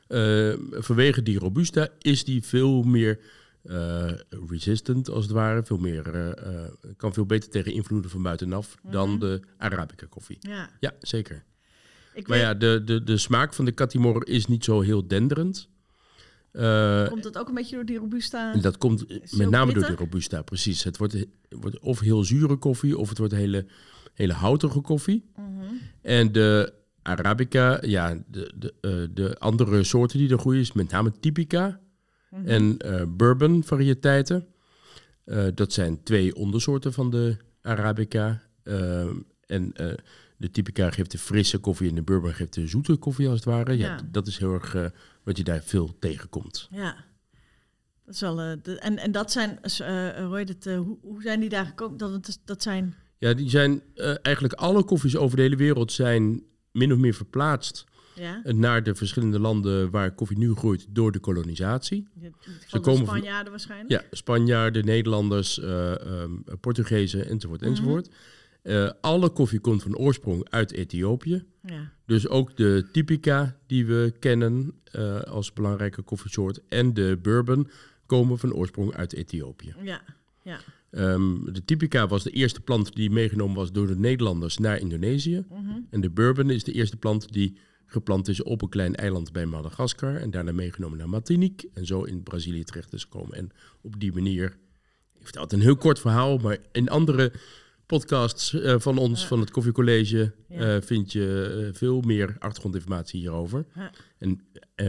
eh, 0.08 0.54
vanwege 0.72 1.24
die 1.24 1.40
Robusta 1.40 1.88
is 2.00 2.24
die 2.24 2.44
veel 2.44 2.84
meer 2.84 3.20
eh, 3.64 4.12
resistant, 4.50 5.10
als 5.10 5.24
het 5.24 5.34
ware. 5.34 5.64
Veel 5.64 5.78
meer, 5.78 6.34
kan 6.98 7.14
veel 7.14 7.26
beter 7.26 7.50
tegen 7.50 7.74
invloeden 7.74 8.12
van 8.12 8.22
buitenaf 8.22 8.76
dan 8.84 9.20
de 9.20 9.42
Arabica 9.58 10.06
koffie. 10.10 10.38
Ja. 10.40 10.70
Ja, 10.80 10.94
zeker. 11.00 11.44
Ik 12.14 12.28
Maar 12.28 12.38
weet, 12.38 12.46
ja, 12.48 12.54
de, 12.54 12.82
de, 12.86 13.04
de 13.04 13.18
smaak 13.18 13.54
van 13.54 13.66
de 13.66 13.74
Catimor 13.74 14.28
is 14.28 14.46
niet 14.48 14.64
zo 14.64 14.82
heel 14.82 15.08
denderend. 15.08 15.70
Eh, 16.56 17.08
komt 17.08 17.24
dat 17.24 17.38
ook 17.38 17.48
een 17.48 17.54
beetje 17.54 17.76
door 17.76 17.86
die 17.86 17.98
robusta? 17.98 18.54
dat 18.54 18.78
komt 18.78 19.06
met 19.38 19.50
name 19.50 19.74
door 19.74 19.86
de 19.86 19.96
Robusta, 19.96 20.42
precies. 20.42 20.84
Het 20.84 20.98
wordt, 20.98 21.14
het 21.14 21.28
wordt 21.50 21.80
of 21.80 22.00
heel 22.00 22.24
zure 22.24 22.56
koffie, 22.56 22.98
of 22.98 23.10
het 23.10 23.18
wordt 23.18 23.34
hele, 23.34 23.66
hele 24.14 24.34
houtige 24.34 24.80
koffie. 24.80 25.26
Mhm. 25.36 25.66
En 26.02 26.32
de 26.32 26.74
Arabica, 27.02 27.78
ja, 27.82 28.18
de, 28.28 28.54
de, 28.56 28.74
eh, 28.82 28.92
de 29.14 29.40
andere 29.40 29.84
soorten 29.84 30.18
die 30.20 30.30
er 30.30 30.40
groeien, 30.40 30.62
is 30.62 30.72
met 30.72 30.92
name 30.92 31.12
Typica 31.20 31.80
Mhm. 32.30 32.48
en 32.48 32.78
eh, 32.78 33.04
Bourbon 33.08 33.64
variëteiten. 33.64 34.48
Dat 35.54 35.74
zijn 35.74 36.04
twee 36.04 36.36
ondersoorten 36.36 36.94
van 36.94 37.10
de 37.12 37.38
Arabica. 37.62 38.42
En 39.46 39.74
de 40.38 40.52
Typica 40.52 40.92
geeft 40.92 41.12
de 41.12 41.18
frisse 41.18 41.58
koffie 41.58 41.90
en 41.90 41.96
de 41.96 42.02
Bourbon 42.02 42.34
geeft 42.34 42.54
de 42.54 42.68
zoete 42.68 42.96
koffie, 42.96 43.28
als 43.28 43.36
het 43.36 43.46
ware. 43.46 43.78
Ja, 43.78 43.88
Ja. 43.88 44.00
dat 44.12 44.28
is 44.28 44.38
heel 44.38 44.54
erg 44.54 44.76
wat 45.26 45.38
je 45.38 45.44
daar 45.44 45.62
veel 45.64 45.96
tegenkomt. 46.00 46.68
Ja. 46.72 46.96
Dat 48.06 48.14
is 48.14 48.22
wel, 48.22 48.40
eh, 48.42 48.52
de, 48.62 48.80
en, 48.80 48.98
en 48.98 49.12
dat 49.12 49.32
zijn, 49.32 49.60
eh 49.62 50.26
hoe, 50.26 50.36
heet 50.38 50.50
het, 50.50 50.66
hoe, 50.66 50.98
hoe 51.02 51.22
zijn 51.22 51.40
die 51.40 51.50
daar 51.50 51.66
gekomen? 51.66 51.98
Dat, 51.98 52.40
dat, 52.46 52.62
zijn, 52.64 52.96
Ja, 53.18 53.34
die 53.34 53.50
zijn 53.50 53.82
eigenlijk 54.22 54.54
alle 54.54 54.84
koffies 54.84 55.16
over 55.16 55.36
de 55.38 55.42
hele 55.44 55.56
wereld 55.56 55.92
zijn 55.92 56.44
min 56.72 56.92
of 56.92 56.98
meer 56.98 57.14
verplaatst 57.14 57.86
ja? 58.16 58.42
naar 58.44 58.84
de 58.84 58.96
verschillende 58.96 59.40
landen 59.40 59.90
waar 59.90 60.12
koffie 60.12 60.38
nu 60.38 60.54
groeit 60.54 60.86
door 60.90 61.12
de 61.12 61.20
kolonisatie. 61.20 62.08
Ze 62.68 62.80
komen 62.80 63.06
van- 63.06 63.18
Spanjaarden 63.18 63.52
waarschijnlijk. 63.52 63.90
Ja, 63.92 64.04
Spanjaarden, 64.12 64.86
Nederlanders, 64.86 65.60
eh, 65.60 66.02
ehm, 66.22 66.32
Portugezen 66.60 67.28
enzovoort 67.28 67.62
Mhm. 67.62 67.70
enzovoort. 67.70 68.10
Eh, 68.66 68.90
alle 69.02 69.30
koffie 69.30 69.60
komt 69.60 69.84
van 69.84 69.98
oorsprong 69.98 70.50
uit 70.50 70.72
Ethiopië. 70.72 71.44
Ja. 71.62 71.92
Dus 72.06 72.28
ook 72.28 72.58
de 72.58 72.88
typica 72.92 73.58
die 73.68 73.86
we 73.86 74.14
kennen 74.20 74.74
eh, 74.84 75.20
als 75.20 75.54
belangrijke 75.54 76.02
koffiesoort 76.02 76.62
en 76.68 76.94
de 76.94 77.20
bourbon 77.22 77.70
komen 78.06 78.38
van 78.38 78.54
oorsprong 78.54 78.94
uit 78.94 79.14
Ethiopië. 79.14 79.76
Ja. 79.84 80.02
ja. 80.44 80.60
Ehm, 80.90 81.54
de 81.54 81.66
typica 81.66 82.08
was 82.08 82.24
de 82.24 82.30
eerste 82.30 82.62
plant 82.62 82.96
die 82.96 83.10
meegenomen 83.10 83.56
was 83.56 83.72
door 83.72 83.88
de 83.88 83.98
Nederlanders 83.98 84.58
naar 84.58 84.80
Indonesië. 84.80 85.46
Mhm. 85.50 85.80
En 85.90 86.02
de 86.02 86.10
bourbon 86.10 86.50
is 86.50 86.64
de 86.64 86.72
eerste 86.72 86.98
plant 86.98 87.34
die 87.34 87.58
geplant 87.86 88.28
is 88.28 88.44
op 88.44 88.62
een 88.62 88.70
klein 88.70 88.96
eiland 88.96 89.32
bij 89.32 89.46
Madagaskar. 89.46 90.16
En 90.16 90.32
daarna 90.32 90.52
meegenomen 90.52 90.98
naar 90.98 91.10
Martinique. 91.10 91.70
En 91.74 91.86
zo 91.86 92.04
in 92.04 92.24
Brazilië 92.24 92.64
terecht 92.64 92.94
is 92.94 93.04
gekomen. 93.04 93.38
En 93.38 93.52
op 93.82 94.00
die 94.00 94.14
manier, 94.14 94.58
ik 95.20 95.24
vertel 95.24 95.42
het 95.44 95.54
een 95.54 95.62
heel 95.62 95.78
kort 95.78 96.00
verhaal, 96.00 96.38
maar 96.38 96.58
in 96.72 96.90
andere 96.90 97.32
podcasts 97.86 98.54
eh, 98.54 98.76
van 98.80 98.98
ons, 98.98 99.22
Ja. 99.22 99.28
van 99.28 99.40
het 99.40 99.52
Koffiecollege, 99.52 100.34
Ja. 100.50 100.76
eh, 100.76 100.82
vind 100.82 101.12
je 101.12 101.56
eh, 101.68 101.78
veel 101.78 102.02
meer 102.02 102.36
achtergrondinformatie 102.40 103.20
hierover. 103.20 103.66
Ja. 103.76 103.92
En 104.18 104.42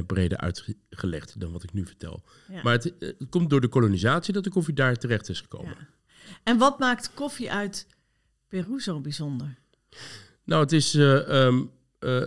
breder 0.07 0.39
uitgelegd 0.39 1.41
dan 1.41 1.53
wat 1.53 1.63
ik 1.63 1.73
nu 1.73 1.87
vertel. 1.87 2.23
Maar 2.63 2.73
het, 2.73 2.93
het 2.99 3.17
komt 3.31 3.51
door 3.51 3.61
de 3.61 3.69
kolonisatie 3.69 4.33
dat 4.33 4.45
de 4.45 4.51
koffie 4.51 4.75
daar 4.75 4.97
terecht 4.97 5.29
is 5.29 5.41
gekomen. 5.41 5.77
En 6.43 6.59
wat 6.59 6.79
maakt 6.79 7.15
koffie 7.15 7.53
uit 7.53 7.87
Peru 8.49 8.81
zo 8.81 9.01
bijzonder? 9.01 9.55
Nou, 10.45 10.63
het 10.63 10.73
is, 10.73 10.95
eh, 10.95 11.45
ehm, 11.47 11.63
eh, 11.99 12.23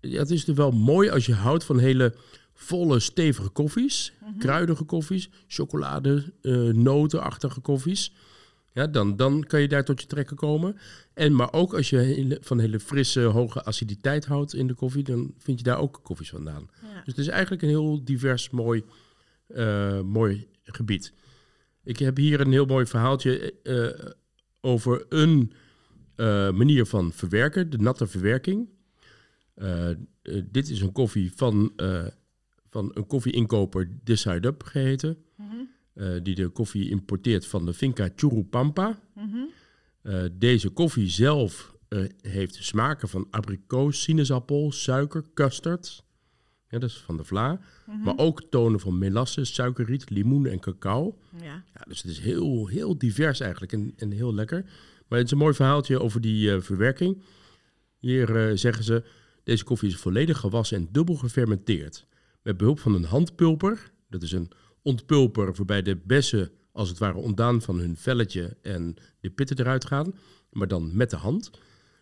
ja, 0.00 0.18
het 0.18 0.30
is 0.30 0.48
er 0.48 0.54
wel 0.54 0.70
mooi 0.70 1.10
als 1.10 1.26
je 1.26 1.34
houdt 1.34 1.64
van 1.64 1.78
hele 1.78 2.14
volle, 2.54 3.00
stevige 3.00 3.48
koffies. 3.48 4.12
Kruidige 4.38 4.84
koffies, 4.84 5.28
chocolade, 5.46 6.32
notenachtige 6.72 7.60
koffies. 7.60 8.12
Ja, 8.72 8.86
dan, 8.86 9.16
dan 9.16 9.44
kan 9.44 9.60
je 9.60 9.68
daar 9.68 9.84
tot 9.84 10.00
je 10.00 10.06
trekken 10.06 10.36
komen. 10.36 10.76
En, 11.14 11.34
maar 11.34 11.52
ook 11.52 11.74
als 11.74 11.90
je 11.90 11.96
hele- 11.96 12.38
van 12.40 12.58
hele 12.58 12.80
frisse, 12.80 13.20
hoge 13.20 13.64
aciditeit 13.64 14.24
houdt 14.24 14.54
in 14.54 14.66
de 14.66 14.74
koffie, 14.74 15.02
dan 15.02 15.34
vind 15.38 15.58
je 15.58 15.64
daar 15.64 15.78
ook 15.78 16.00
koffies 16.02 16.30
vandaan. 16.30 16.70
Ja. 16.82 16.88
Dus 16.94 17.06
het 17.06 17.18
is 17.18 17.28
eigenlijk 17.28 17.62
een 17.62 17.68
heel 17.68 18.04
divers, 18.04 18.50
mooi, 18.50 18.84
eh, 19.46 20.00
mooi 20.00 20.48
gebied. 20.62 21.12
Ik 21.84 21.98
heb 21.98 22.16
hier 22.16 22.40
een 22.40 22.52
heel 22.52 22.66
mooi 22.66 22.86
verhaaltje 22.86 23.54
eh, 23.62 24.10
over 24.60 25.06
een 25.08 25.52
eh, 26.16 26.50
manier 26.50 26.86
van 26.86 27.12
verwerken, 27.12 27.70
de 27.70 27.78
natte 27.78 28.06
verwerking. 28.06 28.68
Dit 30.50 30.68
is 30.68 30.80
een 30.80 30.92
koffie 30.92 31.32
van, 31.34 31.72
van 32.70 32.90
een 32.94 33.06
koffieinkoper 33.06 33.98
Decide 34.04 34.48
Up 34.48 34.62
geheten. 34.62 35.16
Mhm. 35.36 35.56
Eh, 35.94 36.08
die 36.22 36.34
de 36.34 36.48
koffie 36.48 36.90
importeert 36.90 37.46
van 37.46 37.66
de 37.66 37.74
Finca 37.74 38.08
Churupampa. 38.16 38.98
Eh, 40.02 40.22
deze 40.32 40.68
koffie 40.68 41.08
zelf 41.08 41.74
eh, 41.88 42.04
heeft 42.20 42.54
smaken 42.54 43.08
van 43.08 43.26
abrikoos, 43.30 44.02
sinaasappel, 44.02 44.72
suiker, 44.72 45.24
custard. 45.34 46.04
Ja, 46.68 46.78
dat 46.78 46.90
is 46.90 46.96
van 46.96 47.16
de 47.16 47.24
vla. 47.24 47.60
Mhm. 47.86 48.02
Maar 48.02 48.18
ook 48.18 48.42
tonen 48.50 48.80
van 48.80 48.98
melasse, 48.98 49.44
suikerriet, 49.44 50.10
limoen 50.10 50.46
en 50.46 50.60
cacao. 50.60 51.18
Ja. 51.40 51.64
Ja, 51.74 51.84
dus 51.88 52.02
het 52.02 52.10
is 52.10 52.18
heel, 52.18 52.66
heel 52.66 52.98
divers 52.98 53.40
eigenlijk 53.40 53.72
en, 53.72 53.92
en 53.96 54.10
heel 54.10 54.34
lekker. 54.34 54.64
Maar 55.08 55.18
het 55.18 55.26
is 55.26 55.32
een 55.32 55.38
mooi 55.38 55.54
verhaaltje 55.54 56.00
over 56.00 56.20
die 56.20 56.60
verwerking. 56.60 57.22
Hier 57.98 58.58
zeggen 58.58 58.84
ze, 58.84 59.04
deze 59.42 59.64
koffie 59.64 59.88
is 59.88 59.96
volledig 59.96 60.38
gewassen 60.38 60.76
en 60.76 60.88
dubbel 60.92 61.14
gefermenteerd. 61.14 62.06
Met 62.42 62.56
behulp 62.56 62.78
van 62.78 62.94
een 62.94 63.04
handpulper, 63.04 63.92
dat 64.08 64.22
is 64.22 64.32
een 64.32 64.50
ontpulper 64.82 65.54
waarbij 65.54 65.82
de 65.82 65.96
bessen 66.04 66.50
als 66.72 66.88
het 66.88 66.98
ware 66.98 67.16
ontdaan 67.18 67.62
van 67.62 67.78
hun 67.78 67.96
velletje 67.96 68.56
en 68.62 68.96
de 69.20 69.30
pitten 69.30 69.58
eruit 69.58 69.84
gaan. 69.84 70.14
Maar 70.50 70.68
dan 70.68 70.90
met 70.96 71.10
de 71.10 71.16
hand. 71.16 71.50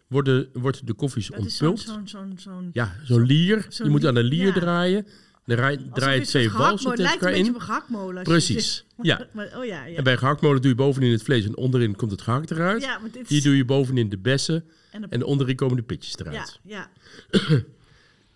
Worden, 0.08 0.48
wordt 0.52 0.86
de 0.86 0.92
koffies 0.92 1.26
Dat 1.28 1.44
is 1.44 1.56
zo'n 1.56 1.68
ontpulpt. 1.68 1.90
zo'n 1.90 2.08
zo'n 2.08 2.38
zo'n 2.38 2.70
Ja, 2.72 2.94
zo'n 3.04 3.22
lier. 3.22 3.66
je 3.70 3.88
moet 3.88 4.06
aan 4.06 4.16
een 4.16 4.24
lier, 4.24 4.46
ja. 4.46 4.52
draaien. 4.52 5.06
Dan 5.44 5.56
draai, 5.56 5.88
draai 5.92 6.12
je 6.14 6.20
het 6.20 6.28
twee 6.28 6.50
walsen 6.50 6.90
tegen 6.90 7.02
lijkt 7.02 7.22
een 7.22 7.28
elkaar 7.28 7.30
beetje 7.30 7.44
in. 7.44 7.54
op 7.54 7.60
een 7.60 7.66
je 7.66 8.22
Precies, 8.24 8.86
ja. 9.02 9.26
Maar, 9.32 9.58
oh 9.58 9.64
ja, 9.64 9.84
ja. 9.84 9.96
En 9.96 10.04
bij 10.04 10.16
gehaktmolen 10.16 10.60
doe 10.60 10.70
je 10.70 10.76
bovenin 10.76 11.12
het 11.12 11.22
vlees 11.22 11.44
en 11.44 11.56
onderin 11.56 11.96
komt 11.96 12.10
het 12.10 12.22
gehakt 12.22 12.50
eruit. 12.50 12.82
ja, 12.82 12.98
maar 12.98 13.10
dit 13.10 13.22
is... 13.22 13.28
Hier 13.28 13.42
doe 13.42 13.56
je 13.56 13.64
bovenin 13.64 14.08
de 14.08 14.18
bessen 14.18 14.64
en 14.90 15.00
de- 15.00 15.06
en 15.10 15.22
onderin 15.24 15.56
komen 15.56 15.76
de 15.76 15.82
pitjes 15.82 16.14
ja, 16.18 16.24
eruit. 16.30 16.60
ja. 16.62 16.90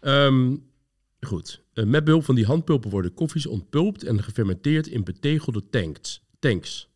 Ehm, 0.01 0.57
goed. 1.25 1.63
Eh, 1.73 1.85
met 1.85 2.05
behulp 2.05 2.25
van 2.25 2.35
die 2.35 2.45
handpulpen 2.45 2.91
worden 2.91 3.15
koffies 3.15 3.47
ontpulpt 3.47 4.05
en 4.05 4.23
gefermenteerd 4.23 4.87
in 4.87 5.05
betegelde 5.05 5.69
tanks. 5.71 6.23
tanks. 6.39 6.89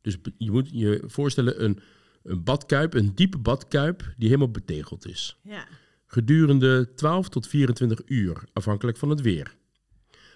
Dus 0.00 0.16
je 0.38 0.50
moet 0.50 0.70
je 0.72 1.02
voorstellen 1.06 1.64
een, 1.64 1.80
een 2.22 2.44
badkuip, 2.44 2.94
een 2.94 3.14
diepe 3.14 3.38
badkuip 3.38 4.14
die 4.16 4.28
helemaal 4.28 4.50
betegeld 4.50 5.06
is. 5.06 5.36
ja. 5.42 5.66
Gedurende 6.06 6.94
12 6.94 7.28
tot 7.28 7.46
24 7.46 8.00
uur, 8.06 8.44
afhankelijk 8.52 8.96
van 8.96 9.10
het 9.10 9.20
weer. 9.20 9.56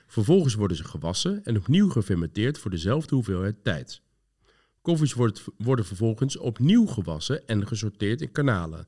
Vervolgens 0.06 0.54
worden 0.54 0.76
ze 0.76 0.84
gewassen 0.84 1.44
en 1.44 1.56
opnieuw 1.56 1.88
gefermenteerd 1.88 2.58
voor 2.58 2.70
dezelfde 2.70 3.14
hoeveelheid 3.14 3.64
tijd. 3.64 4.00
Koffies 4.82 5.12
wordt, 5.12 5.44
worden 5.56 5.84
vervolgens 5.84 6.36
opnieuw 6.36 6.86
gewassen 6.86 7.46
en 7.46 7.66
gesorteerd 7.66 8.20
in 8.20 8.32
kanalen. 8.32 8.86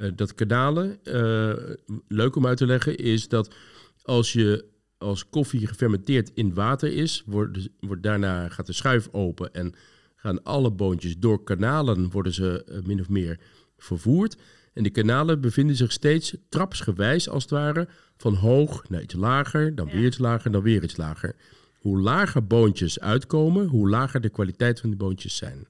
Eh, 0.00 0.10
dat 0.14 0.34
kanalen, 0.34 1.04
eh, 1.04 1.74
leuk 2.08 2.36
om 2.36 2.46
uit 2.46 2.56
te 2.56 2.66
leggen, 2.66 2.96
is 2.96 3.28
dat 3.28 3.54
als 4.02 4.32
je 4.32 4.64
als 4.98 5.28
koffie 5.28 5.66
gefermenteerd 5.66 6.30
in 6.34 6.54
water 6.54 6.92
is, 6.92 7.22
wordt, 7.26 7.68
wordt 7.80 8.02
daarna 8.02 8.48
gaat 8.48 8.66
de 8.66 8.72
schuif 8.72 9.08
open 9.12 9.54
en 9.54 9.74
gaan 10.16 10.42
alle 10.42 10.70
boontjes 10.70 11.18
door 11.18 11.42
kanalen 11.42 12.10
worden 12.10 12.32
ze 12.32 12.64
eh, 12.64 12.82
min 12.82 13.00
of 13.00 13.08
meer 13.08 13.40
vervoerd. 13.76 14.36
En 14.72 14.82
die 14.82 14.92
kanalen 14.92 15.40
bevinden 15.40 15.76
zich 15.76 15.92
steeds 15.92 16.36
trapsgewijs, 16.48 17.28
als 17.28 17.42
het 17.42 17.52
ware, 17.52 17.88
van 18.16 18.34
hoog 18.34 18.88
naar 18.88 19.02
iets 19.02 19.14
lager, 19.14 19.74
dan 19.74 19.90
weer 19.90 20.06
iets 20.06 20.18
lager, 20.18 20.50
dan 20.50 20.62
weer 20.62 20.82
iets 20.82 20.96
lager. 20.96 21.36
hoe 21.80 22.00
lager 22.00 22.46
boontjes 22.46 23.00
uitkomen, 23.00 23.66
hoe 23.66 23.88
lager 23.88 24.20
de 24.20 24.28
kwaliteit 24.28 24.80
van 24.80 24.88
die 24.90 24.98
boontjes 24.98 25.36
zijn. 25.36 25.66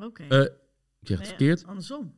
Oké. 0.00 0.22
Ik 0.22 0.28
zeg 0.28 1.18
het 1.18 1.18
Nee, 1.18 1.26
verkeerd. 1.26 1.66
Andersom. 1.66 2.14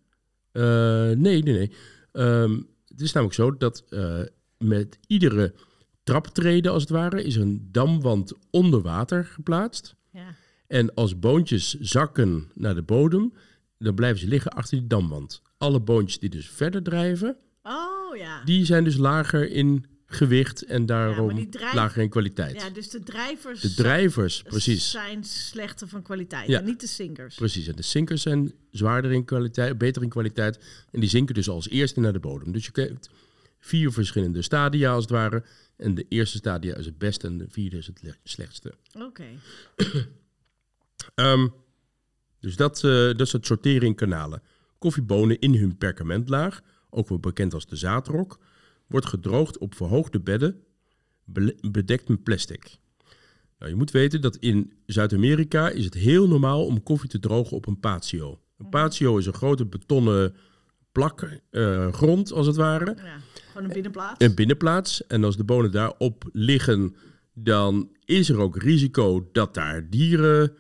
Eh, 0.52 0.62
nee, 1.10 1.42
nee, 1.42 1.42
nee. 1.42 1.72
Ehm, 2.12 2.60
het 2.88 3.00
is 3.00 3.12
namelijk 3.12 3.38
zo 3.38 3.56
dat 3.56 3.84
eh, 3.88 4.20
met 4.58 4.98
iedere 5.06 5.54
traptreden, 6.02 6.72
als 6.72 6.82
het 6.82 6.90
ware, 6.90 7.22
is 7.22 7.36
een 7.36 7.68
damwand 7.72 8.32
onder 8.50 8.80
water 8.82 9.24
geplaatst. 9.24 9.94
Ja. 10.12 10.34
En 10.66 10.94
als 10.94 11.18
boontjes 11.18 11.74
zakken 11.80 12.50
naar 12.54 12.74
de 12.74 12.82
bodem, 12.82 13.32
dan 13.78 13.94
blijven 13.94 14.20
ze 14.20 14.28
liggen 14.28 14.50
achter 14.52 14.78
die 14.78 14.86
damwand. 14.86 15.42
Alle 15.58 15.80
boontjes 15.80 16.18
die 16.18 16.30
dus 16.30 16.48
verder 16.48 16.82
drijven, 16.82 17.36
Oh 17.62 18.16
ja. 18.16 18.44
die 18.44 18.64
zijn 18.64 18.84
dus 18.84 18.96
lager 18.96 19.50
in 19.50 19.84
gewicht 20.12 20.64
en 20.64 20.86
daarom 20.86 21.50
drijf- 21.50 21.74
lager 21.74 22.02
in 22.02 22.08
kwaliteit. 22.08 22.60
Ja, 22.60 22.70
dus 22.70 22.90
de 22.90 23.02
drijvers 23.02 23.60
de 23.60 23.74
drijvers, 23.74 24.42
precies. 24.42 24.90
zijn 24.90 25.24
slechter 25.24 25.88
van 25.88 26.02
kwaliteit. 26.02 26.48
Ja. 26.48 26.58
En 26.58 26.64
niet 26.64 26.80
de 26.80 26.86
sinkers. 26.86 27.34
Precies, 27.34 27.66
en 27.66 27.76
de 27.76 27.82
zinkers 27.82 28.22
zijn 28.22 28.52
zwaarder 28.70 29.12
in 29.12 29.24
kwaliteit, 29.24 29.78
beter 29.78 30.02
in 30.02 30.08
kwaliteit. 30.08 30.58
En 30.90 31.00
die 31.00 31.08
zinken 31.08 31.34
dus 31.34 31.48
als 31.48 31.68
eerste 31.68 32.00
naar 32.00 32.12
de 32.12 32.18
bodem. 32.20 32.52
Dus 32.52 32.64
je 32.64 32.70
krijgt 32.72 33.10
vier 33.58 33.92
verschillende 33.92 34.42
stadia 34.42 34.92
als 34.92 35.02
het 35.02 35.12
ware. 35.12 35.44
En 35.76 35.94
de 35.94 36.06
eerste 36.08 36.36
stadia 36.36 36.76
is 36.76 36.86
het 36.86 36.98
beste 36.98 37.26
en 37.26 37.38
de 37.38 37.46
vierde 37.48 37.76
is 37.76 37.86
het 37.86 38.02
le- 38.02 38.16
slechtste. 38.24 38.74
Oké. 38.98 39.24
Ehm, 41.14 41.48
dus 42.40 42.56
dat, 42.56 42.76
eh, 42.76 42.90
dat 42.90 43.20
is 43.20 43.32
het 43.32 43.46
sorteren 43.46 43.86
in 43.86 43.94
kanalen. 43.94 44.42
Koffiebonen 44.78 45.38
in 45.38 45.54
hun 45.54 45.76
perkamentlaag, 45.78 46.60
ook 46.90 47.08
wel 47.08 47.18
bekend 47.18 47.54
als 47.54 47.66
de 47.66 47.76
zaadrok, 47.76 48.38
wordt 48.90 49.06
gedroogd 49.06 49.58
op 49.58 49.74
verhoogde 49.74 50.20
bedden, 50.20 50.56
bedekt 51.70 52.08
met 52.08 52.22
plastic. 52.22 52.78
Nou, 53.58 53.70
je 53.72 53.78
moet 53.78 53.90
weten 53.90 54.20
dat 54.20 54.36
in 54.36 54.72
Zuid-Amerika 54.86 55.68
is 55.68 55.84
het 55.84 55.94
heel 55.94 56.28
normaal 56.28 56.66
om 56.66 56.82
koffie 56.82 57.08
te 57.08 57.18
drogen 57.18 57.56
op 57.56 57.66
een 57.66 57.80
patio. 57.80 58.40
Een 58.58 58.68
patio 58.68 59.16
is 59.16 59.26
een 59.26 59.32
grote 59.32 59.66
betonnen 59.66 60.34
plak 60.92 61.40
eh, 61.50 61.92
grond, 61.92 62.32
als 62.32 62.46
het 62.46 62.56
ware. 62.56 62.94
Ja. 62.96 63.18
Gewoon 63.46 63.64
een 63.64 63.72
binnenplaats. 63.72 64.24
Een 64.24 64.34
binnenplaats. 64.34 65.06
En 65.06 65.24
als 65.24 65.36
de 65.36 65.44
bonen 65.44 65.70
daarop 65.70 66.28
liggen, 66.32 66.96
dan 67.32 67.90
is 68.04 68.28
er 68.28 68.38
ook 68.38 68.56
risico 68.56 69.28
dat 69.32 69.54
daar 69.54 69.90
dieren 69.90 70.52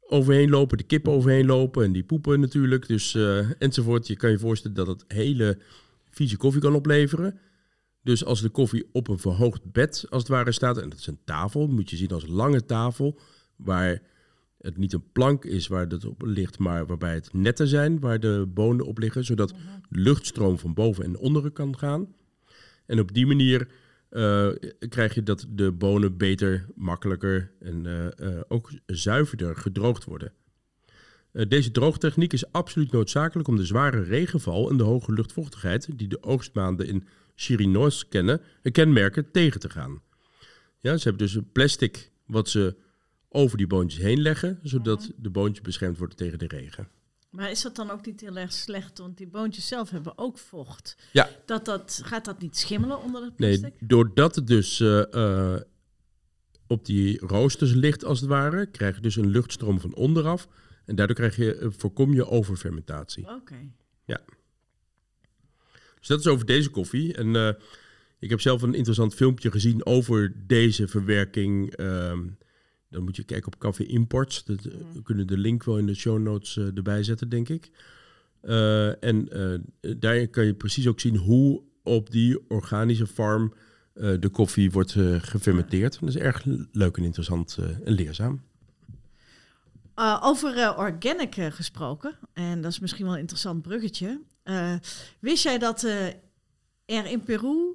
overheen 0.00 0.50
lopen, 0.50 0.78
de 0.78 0.84
kippen 0.84 1.12
overheen 1.12 1.46
lopen 1.46 1.84
en 1.84 1.92
die 1.92 2.04
poepen 2.04 2.40
natuurlijk. 2.40 2.86
Dus 2.86 3.14
eh, 3.14 3.46
enzovoort. 3.58 4.06
Je 4.06 4.16
kan 4.16 4.30
je 4.30 4.38
voorstellen 4.38 4.76
dat 4.76 4.86
het 4.86 5.04
hele 5.08 5.58
vieze 6.10 6.36
koffie 6.36 6.62
kan 6.62 6.74
opleveren. 6.74 7.38
Dus 8.08 8.24
als 8.24 8.40
de 8.40 8.48
koffie 8.48 8.88
op 8.92 9.08
een 9.08 9.18
verhoogd 9.18 9.72
bed 9.72 10.06
als 10.10 10.22
het 10.22 10.30
ware 10.30 10.52
staat, 10.52 10.78
en 10.78 10.88
dat 10.88 10.98
is 10.98 11.06
een 11.06 11.18
tafel, 11.24 11.66
moet 11.66 11.90
je 11.90 11.96
zien 11.96 12.10
als 12.10 12.22
een 12.22 12.32
lange 12.32 12.64
tafel, 12.64 13.18
waar 13.56 14.02
het 14.60 14.76
niet 14.76 14.92
een 14.92 15.12
plank 15.12 15.44
is 15.44 15.66
waar 15.66 15.86
het 15.86 16.04
op 16.04 16.22
ligt, 16.22 16.58
maar 16.58 16.86
waarbij 16.86 17.14
het 17.14 17.32
netten 17.32 17.68
zijn 17.68 18.00
waar 18.00 18.20
de 18.20 18.46
bonen 18.54 18.86
op 18.86 18.98
liggen, 18.98 19.24
zodat 19.24 19.48
de 19.48 20.00
luchtstroom 20.00 20.58
van 20.58 20.74
boven 20.74 21.04
en 21.04 21.18
onderen 21.18 21.52
kan 21.52 21.78
gaan. 21.78 22.14
En 22.86 23.00
op 23.00 23.14
die 23.14 23.26
manier 23.26 23.68
eh, 24.08 24.48
krijg 24.88 25.14
je 25.14 25.22
dat 25.22 25.46
de 25.48 25.72
bonen 25.72 26.16
beter, 26.16 26.66
makkelijker 26.74 27.50
en 27.60 27.86
eh, 27.86 28.06
eh, 28.06 28.40
ook 28.48 28.70
zuiverder 28.86 29.56
gedroogd 29.56 30.04
worden. 30.04 30.32
Deze 31.48 31.70
droogtechniek 31.70 32.32
is 32.32 32.52
absoluut 32.52 32.92
noodzakelijk 32.92 33.48
om 33.48 33.56
de 33.56 33.66
zware 33.66 34.02
regenval 34.02 34.70
en 34.70 34.76
de 34.76 34.82
hoge 34.82 35.12
luchtvochtigheid 35.12 35.88
die 35.98 36.08
de 36.08 36.22
oogstmaanden 36.22 36.86
in 36.86 37.04
Chirinos 37.40 38.08
kennen, 38.08 38.40
eh, 38.62 38.72
kenmerken 38.72 39.30
tegen 39.30 39.60
te 39.60 39.70
gaan. 39.70 40.02
Ja, 40.80 40.96
ze 40.96 41.08
hebben 41.08 41.26
dus 41.26 41.34
een 41.34 41.52
plastic 41.52 42.10
wat 42.26 42.48
ze 42.48 42.76
over 43.28 43.56
die 43.56 43.66
boontjes 43.66 44.02
heen 44.02 44.20
leggen, 44.20 44.58
zodat 44.62 45.10
de 45.16 45.30
boontjes 45.30 45.60
beschermd 45.60 45.98
worden 45.98 46.16
tegen 46.16 46.38
de 46.38 46.46
regen. 46.46 46.88
Maar 47.30 47.50
is 47.50 47.62
dat 47.62 47.76
dan 47.76 47.90
ook 47.90 48.06
niet 48.06 48.20
heel 48.20 48.36
erg 48.36 48.52
slecht? 48.52 48.98
Want 48.98 49.16
die 49.16 49.26
boontjes 49.26 49.68
zelf 49.68 49.90
hebben 49.90 50.18
ook 50.18 50.38
vocht. 50.38 50.96
Ja. 51.12 51.28
Dat 51.46 51.64
dat, 51.64 52.00
gaat 52.04 52.24
dat 52.24 52.40
niet 52.40 52.56
schimmelen 52.56 53.02
onder 53.02 53.22
het 53.22 53.38
Nee, 53.38 53.58
plastic? 53.58 53.88
doordat 53.88 54.34
het 54.34 54.46
dus 54.46 54.80
eh, 54.80 55.12
eh, 55.54 55.60
op 56.66 56.84
die 56.84 57.26
roosters 57.26 57.72
ligt 57.72 58.04
als 58.04 58.20
het 58.20 58.28
ware, 58.28 58.66
krijg 58.66 58.94
je 58.94 59.00
dus 59.00 59.16
een 59.16 59.28
luchtstroom 59.30 59.80
van 59.80 59.94
onderaf. 59.94 60.48
En 60.84 60.94
daardoor 60.96 61.16
krijg 61.16 61.36
je, 61.36 61.54
eh, 61.54 61.68
voorkom 61.70 62.14
je 62.14 62.26
overfermentatie. 62.26 63.28
Oké. 63.34 63.70
Dus 65.98 66.08
dat 66.08 66.18
is 66.18 66.26
over 66.26 66.46
deze 66.46 66.70
koffie. 66.70 67.14
En 67.14 67.36
eh, 67.36 67.50
ik 68.18 68.30
heb 68.30 68.40
zelf 68.40 68.62
een 68.62 68.74
interessant 68.74 69.14
filmpje 69.14 69.50
gezien 69.50 69.86
over 69.86 70.32
deze 70.46 70.88
verwerking. 70.88 71.74
Ehm, 71.74 72.26
dan 72.90 73.02
moet 73.02 73.16
je 73.16 73.22
kijken 73.22 73.52
op 73.52 73.58
Café 73.58 73.84
Imports. 73.84 74.44
Dat, 74.44 74.64
eh, 74.64 74.72
We 74.92 75.02
kunnen 75.02 75.26
de 75.26 75.38
link 75.38 75.64
wel 75.64 75.78
in 75.78 75.86
de 75.86 75.94
show 75.94 76.18
notes 76.18 76.56
eh, 76.56 76.76
erbij 76.76 77.02
zetten, 77.02 77.28
denk 77.28 77.48
ik. 77.48 77.70
En 79.00 79.28
daar 79.80 80.26
kan 80.28 80.44
je 80.44 80.54
precies 80.54 80.86
ook 80.86 81.00
zien 81.00 81.16
hoe 81.16 81.62
op 81.82 82.10
die 82.10 82.48
organische 82.48 83.06
farm 83.06 83.52
de 83.94 84.28
koffie 84.32 84.70
wordt 84.70 84.96
gefermenteerd. 85.18 86.00
Dat 86.00 86.08
is 86.08 86.16
erg 86.16 86.44
leuk 86.72 86.96
en 86.96 87.04
interessant 87.04 87.58
en 87.84 87.92
leerzaam. 87.92 88.42
Uh, 89.98 90.18
over 90.22 90.56
uh, 90.56 90.74
organic 90.76 91.36
uh, 91.36 91.46
gesproken, 91.50 92.14
en 92.32 92.60
dat 92.60 92.70
is 92.70 92.78
misschien 92.78 93.04
wel 93.04 93.14
een 93.14 93.20
interessant 93.20 93.62
bruggetje. 93.62 94.20
Uh, 94.48 94.74
wist 95.20 95.42
jij 95.42 95.58
dat 95.58 95.82
uh, 95.82 96.06
er 96.84 97.06
in 97.06 97.22
Peru, 97.22 97.72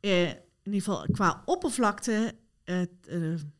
uh, 0.00 0.28
in 0.28 0.36
ieder 0.62 0.82
geval 0.82 1.06
qua 1.12 1.42
oppervlakte, 1.44 2.34
het 2.64 2.90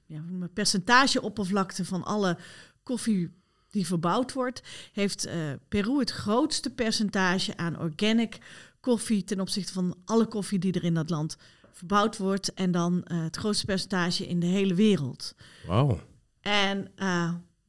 ja, 0.06 0.22
percentage 0.52 1.22
oppervlakte 1.22 1.84
van 1.84 2.04
alle 2.04 2.38
koffie 2.82 3.36
die 3.70 3.86
verbouwd 3.86 4.32
wordt, 4.32 4.62
heeft 4.92 5.28
Peru 5.68 5.98
het 5.98 6.10
grootste 6.10 6.70
percentage 6.70 7.56
aan 7.56 7.78
organic 7.78 8.38
koffie 8.80 9.24
ten 9.24 9.40
opzichte 9.40 9.72
van 9.72 9.96
alle 10.04 10.26
koffie 10.26 10.58
die 10.58 10.72
er 10.72 10.84
in 10.84 10.94
dat 10.94 11.10
land 11.10 11.36
verbouwd 11.72 12.16
wordt. 12.16 12.54
En 12.54 12.70
dan 12.70 13.04
het 13.12 13.36
grootste 13.36 13.66
percentage 13.66 14.26
in 14.26 14.40
de 14.40 14.46
hele 14.46 14.74
wereld. 14.74 15.34
Wauw. 15.66 16.00
En 16.40 16.92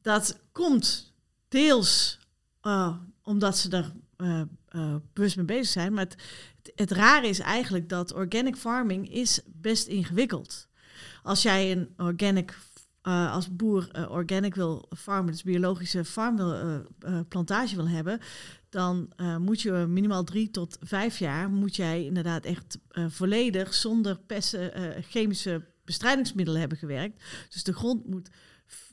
dat 0.02 0.40
komt 0.52 1.12
deels 1.48 2.18
omdat 3.22 3.58
ze 3.58 3.70
er 3.70 3.92
uh, 4.16 4.42
bewust 5.12 5.36
mee 5.36 5.44
bezig 5.44 5.66
zijn. 5.66 5.92
Maar 5.92 6.04
het, 6.04 6.16
het, 6.74 6.90
rare 6.90 7.28
is 7.28 7.38
eigenlijk 7.38 7.88
dat 7.88 8.12
organic 8.12 8.56
farming 8.56 9.12
is 9.12 9.40
best 9.46 9.86
ingewikkeld. 9.86 10.68
Als 11.22 11.42
jij 11.42 11.72
een 11.72 11.88
organic, 11.96 12.58
uh, 13.02 13.32
als 13.32 13.56
boer 13.56 13.90
uh, 13.92 14.10
organic 14.10 14.54
wil 14.54 14.88
farmen, 14.96 15.32
dus 15.32 15.42
biologische 15.42 16.04
farm 16.04 16.36
wil, 16.36 16.54
uh, 16.54 17.20
plantage 17.28 17.76
wil 17.76 17.88
hebben, 17.88 18.20
dan 18.68 19.12
moet 19.38 19.60
je 19.60 19.72
minimaal 19.72 20.24
drie 20.24 20.50
tot 20.50 20.78
vijf 20.80 21.18
jaar, 21.18 21.50
moet 21.50 21.76
jij 21.76 22.04
inderdaad 22.04 22.44
echt 22.44 22.78
volledig 23.08 23.74
zonder 23.74 24.18
pesten, 24.18 24.72
chemische 25.02 25.64
bestrijdingsmiddelen 25.84 26.60
hebben 26.60 26.78
gewerkt. 26.78 27.22
Dus 27.48 27.62
de 27.62 27.72
grond 27.72 28.06
moet 28.06 28.30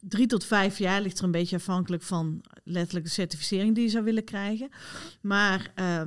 drie 0.02 0.28
tot 0.28 0.46
vijf 0.46 0.78
jaar 0.78 1.02
ligt 1.02 1.18
er 1.18 1.24
een 1.24 1.32
beetje 1.32 1.56
afhankelijk 1.56 2.04
van 2.04 2.44
letterlijk 2.64 3.06
de 3.06 3.12
certificering 3.12 3.76
die 3.76 3.84
je 3.84 3.90
zou 3.90 4.04
willen 4.04 4.24
krijgen. 4.24 4.70
Maar 5.22 5.72
uh, 5.76 6.02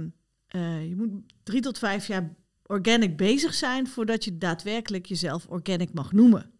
uh, 0.51 0.89
je 0.89 0.97
moet 0.97 1.11
drie 1.43 1.61
tot 1.61 1.79
vijf 1.79 2.07
jaar 2.07 2.35
organic 2.63 3.17
bezig 3.17 3.55
zijn 3.55 3.87
voordat 3.87 4.25
je 4.25 4.39
daadwerkelijk 4.39 5.07
jezelf 5.07 5.47
organic 5.47 5.93
mag 5.93 6.13
noemen. 6.13 6.51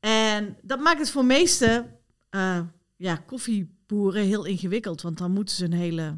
En 0.00 0.56
dat 0.62 0.80
maakt 0.80 0.98
het 0.98 1.10
voor 1.10 1.24
meeste 1.24 1.86
uh, 2.30 2.60
ja, 2.96 3.16
koffieboeren 3.16 4.24
heel 4.24 4.44
ingewikkeld, 4.44 5.02
want 5.02 5.18
dan 5.18 5.32
moeten 5.32 5.56
ze 5.56 5.64
een 5.64 5.72
hele 5.72 6.14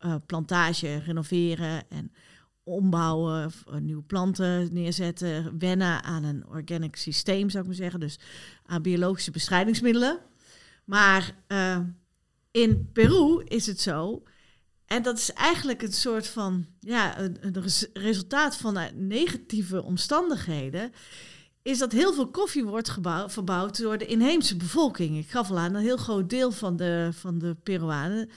uh, 0.00 0.14
plantage 0.26 0.98
renoveren 0.98 1.90
en 1.90 2.12
ombouwen, 2.68 3.52
nieuwe 3.80 4.02
planten 4.02 4.68
neerzetten, 4.72 5.58
wennen 5.58 6.02
aan 6.02 6.24
een 6.24 6.46
organic 6.46 6.96
systeem, 6.96 7.50
zou 7.50 7.62
ik 7.62 7.68
maar 7.68 7.78
zeggen. 7.78 8.00
Dus 8.00 8.18
aan 8.66 8.82
biologische 8.82 9.30
bestrijdingsmiddelen. 9.30 10.18
Maar 10.84 11.34
uh, 11.48 11.78
in 12.50 12.90
Peru 12.92 13.42
is 13.44 13.66
het 13.66 13.80
zo, 13.80 14.22
en 14.86 15.02
dat 15.02 15.18
is 15.18 15.32
eigenlijk 15.32 15.82
een 15.82 15.92
soort 15.92 16.26
van 16.26 16.66
ja, 16.80 17.18
een, 17.18 17.36
een 17.40 17.62
res 17.62 17.86
resultaat 17.92 18.56
van 18.56 18.78
negatieve 18.94 19.82
omstandigheden. 19.82 20.92
Is 21.62 21.78
dat 21.78 21.92
heel 21.92 22.12
veel 22.12 22.30
koffie 22.30 22.64
wordt 22.64 22.94
verbouwd 23.26 23.78
door 23.78 23.98
de 23.98 24.06
inheemse 24.06 24.56
bevolking. 24.56 25.18
Ik 25.18 25.30
gaf 25.30 25.50
al 25.50 25.58
aan, 25.58 25.74
een 25.74 25.82
heel 25.82 25.96
groot 25.96 26.30
deel 26.30 26.50
van 26.50 26.76
de, 26.76 27.08
van 27.12 27.38
de 27.38 27.56
Peruanen 27.62 28.30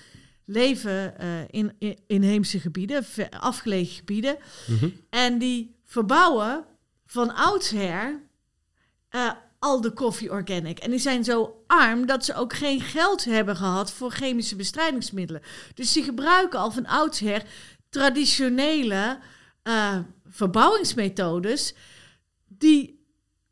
leven 0.51 1.13
uh, 1.21 1.27
in, 1.47 1.73
in, 1.79 1.97
inheemse 2.07 2.59
gebieden, 2.59 3.05
afgelegen 3.29 3.95
gebieden. 3.95 4.37
Mm 4.67 4.77
-hmm. 4.77 4.93
En 5.09 5.37
die 5.37 5.75
verbouwen 5.85 6.65
van 7.05 7.35
oudsher 7.35 8.21
uh, 9.11 9.31
al 9.59 9.81
de 9.81 9.91
koffie 9.91 10.31
organic. 10.31 10.79
En 10.79 10.89
die 10.89 10.99
zijn 10.99 11.23
zo 11.23 11.63
arm 11.67 12.05
dat 12.05 12.25
ze 12.25 12.33
ook 12.33 12.53
geen 12.53 12.81
geld 12.81 13.25
hebben 13.25 13.55
gehad 13.55 13.91
voor 13.91 14.11
chemische 14.11 14.55
bestrijdingsmiddelen. 14.55 15.41
Dus 15.73 15.93
die 15.93 16.03
gebruiken 16.03 16.59
al 16.59 16.71
van 16.71 16.85
oudsher 16.85 17.43
traditionele 17.89 19.19
uh, 19.63 19.97
verbouwingsmethodes 20.25 21.73
die 22.47 23.05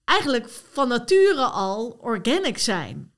eigenlijk 0.06 0.50
van 0.50 0.88
nature 0.88 1.44
al 1.44 1.98
organic 2.02 2.58
zijn. 2.58 3.12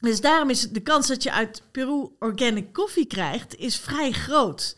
Dus 0.00 0.20
daarom 0.20 0.50
is 0.50 0.68
de 0.70 0.80
kans 0.80 1.06
dat 1.06 1.22
je 1.22 1.32
uit 1.32 1.62
Peru 1.70 2.08
organic 2.18 2.72
koffie 2.72 3.06
krijgt, 3.06 3.56
is 3.56 3.76
vrij 3.76 4.10
groot. 4.10 4.76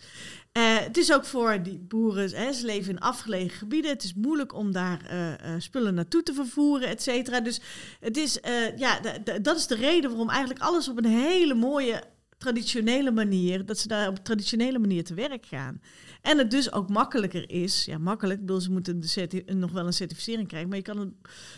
Uh, 0.52 0.78
het 0.78 0.96
is 0.96 1.12
ook 1.12 1.24
voor 1.24 1.62
die 1.62 1.78
boeren, 1.78 2.30
hè, 2.30 2.52
ze 2.52 2.66
leven 2.66 2.90
in 2.90 3.00
afgelegen 3.00 3.58
gebieden. 3.58 3.90
Het 3.90 4.02
is 4.02 4.14
moeilijk 4.14 4.54
om 4.54 4.72
daar 4.72 5.00
uh, 5.12 5.28
uh, 5.28 5.34
spullen 5.58 5.94
naartoe 5.94 6.22
te 6.22 6.34
vervoeren, 6.34 6.88
et 6.88 7.02
cetera. 7.02 7.40
Dus 7.40 7.60
het 8.00 8.16
is, 8.16 8.38
ja, 8.76 9.00
dat 9.42 9.56
is 9.56 9.66
de 9.66 9.74
reden 9.74 10.10
waarom 10.10 10.30
eigenlijk 10.30 10.60
alles 10.60 10.88
op 10.88 10.96
een 10.96 11.04
hele 11.04 11.54
mooie 11.54 12.02
traditionele 12.40 13.10
manier, 13.10 13.66
dat 13.66 13.78
ze 13.78 13.88
daar 13.88 14.08
op 14.08 14.16
traditionele 14.16 14.78
manier 14.78 15.04
te 15.04 15.14
werk 15.14 15.46
gaan. 15.46 15.80
En 16.20 16.38
het 16.38 16.50
dus 16.50 16.72
ook 16.72 16.88
makkelijker 16.88 17.50
is, 17.50 17.84
ja 17.84 17.98
makkelijk, 17.98 18.40
bedoel, 18.40 18.60
ze 18.60 18.70
moeten 18.70 19.00
de 19.00 19.44
nog 19.46 19.72
wel 19.72 19.86
een 19.86 19.92
certificering 19.92 20.48
krijgen, 20.48 20.68
maar 20.68 20.78
je 20.78 20.84
kan, 20.84 21.14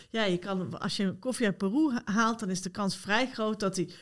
ja, 0.09 0.23
je 0.23 0.37
kan, 0.37 0.79
als 0.79 0.97
je 0.97 1.03
een 1.03 1.19
koffie 1.19 1.45
uit 1.45 1.57
Peru 1.57 1.99
haalt, 2.05 2.39
dan 2.39 2.49
is 2.49 2.61
de 2.61 2.69
kans 2.69 2.97
vrij 2.97 3.27
groot 3.27 3.59
dat 3.59 3.75
die 3.75 3.93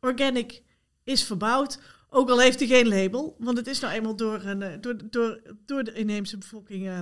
organic 0.00 0.62
is 1.04 1.24
verbouwd 1.24 1.78
ook 2.14 2.30
al 2.30 2.40
heeft 2.40 2.58
hij 2.58 2.68
geen 2.68 2.88
label, 2.88 3.36
want 3.38 3.56
het 3.56 3.66
is 3.66 3.80
nou 3.80 3.92
eenmaal 3.94 4.16
door, 4.16 4.42
een, 4.42 4.62
eh, 4.62 4.80
door, 4.80 4.96
door, 5.10 5.40
door 5.66 5.84
de 5.84 5.92
inheemse 5.92 6.38
bevolking 6.38 6.86
uh, 6.86 6.98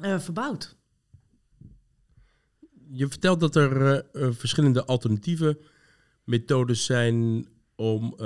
uh, 0.00 0.18
verbouwd. 0.18 0.76
Je 2.90 3.08
vertelt 3.08 3.40
dat 3.40 3.56
er 3.56 4.04
verschillende 4.12 4.84
alternatieve 4.84 5.58
methodes 6.24 6.84
zijn 6.84 7.46
om 7.78 8.16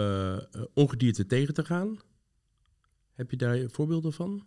ongedierte 0.74 1.26
tegen 1.26 1.54
te 1.54 1.64
gaan. 1.64 1.98
Heb 3.14 3.30
je 3.30 3.36
daar 3.36 3.58
voorbeelden 3.70 4.12
van? 4.12 4.46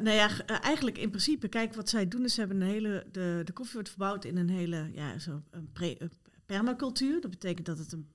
nou 0.00 0.10
ja, 0.10 0.46
eigenlijk 0.46 0.98
in 0.98 1.08
principe, 1.08 1.48
kijk 1.48 1.74
wat 1.74 1.88
zij 1.88 2.08
doen 2.08 2.24
is, 2.24 2.34
ze 2.34 2.40
hebben 2.40 2.60
een 2.60 2.68
hele, 2.68 3.06
de, 3.12 3.40
de 3.44 3.52
koffie 3.52 3.74
wordt 3.74 3.88
verbouwd 3.88 4.24
in 4.24 4.36
een 4.36 4.50
hele, 4.50 4.90
ja, 4.92 5.18
zo 5.18 5.42
een, 5.50 5.72
pre, 5.72 6.02
een 6.02 6.10
permacultuur. 6.46 7.20
Dat 7.20 7.30
betekent 7.30 7.66
dat 7.66 7.78
het 7.78 7.92
een 7.92 8.08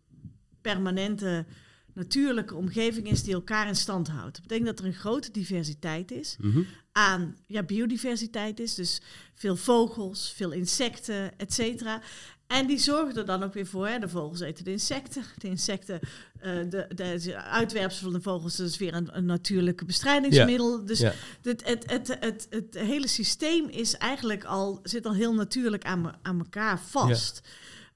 permanente 0.62 1.46
natuurlijke 1.94 2.56
omgeving 2.56 3.10
is 3.10 3.24
die 3.24 3.34
elkaar 3.34 3.68
in 3.68 3.76
stand 3.76 4.08
houdt. 4.08 4.34
Dat 4.34 4.42
betekent 4.42 4.68
dat 4.68 4.80
er 4.80 4.86
een 4.86 4.94
grote 4.94 5.32
diversiteit 5.32 6.12
is 6.12 6.36
Mhm. 6.40 6.62
aan 6.92 7.36
ja, 7.48 7.64
biodiversiteit 7.64 8.60
is. 8.60 8.76
Dus 8.76 9.02
veel 9.34 9.56
vogels, 9.56 10.32
veel 10.34 10.52
insecten, 10.52 11.38
et 11.38 11.54
cetera. 11.54 12.02
En 12.50 12.68
die 12.68 12.78
zorgen 12.78 13.16
er 13.16 13.26
dan 13.26 13.44
ook 13.44 13.54
weer 13.54 13.66
voor. 13.68 13.88
Hè. 13.88 14.00
De 14.00 14.10
vogels 14.10 14.40
eten 14.40 14.64
de 14.64 14.72
insecten. 14.72 15.24
De 15.38 15.48
insecten, 15.48 16.00
eh, 16.40 16.52
de, 16.70 16.88
de, 16.96 17.36
uitwerpsel 17.42 18.04
van 18.04 18.14
de 18.14 18.22
vogels, 18.22 18.56
dat 18.56 18.68
is 18.68 18.78
weer 18.78 18.94
een, 18.94 19.10
een 19.12 19.26
natuurlijke 19.26 19.86
bestrijdingsmiddel. 19.86 20.86
Dus 20.86 21.00
Ja. 21.00 21.14
het, 21.42 21.66
het, 21.68 21.92
het, 21.92 22.18
het, 22.20 22.48
het 22.50 22.78
hele 22.78 23.08
systeem 23.08 23.68
is 23.68 23.98
eigenlijk 23.98 24.44
al, 24.44 24.80
zit 24.84 25.06
al 25.06 25.14
heel 25.14 25.34
natuurlijk 25.34 25.84
aan, 25.86 26.02
me- 26.02 26.14
aan 26.22 26.40
elkaar 26.40 26.80
vast. 26.80 27.42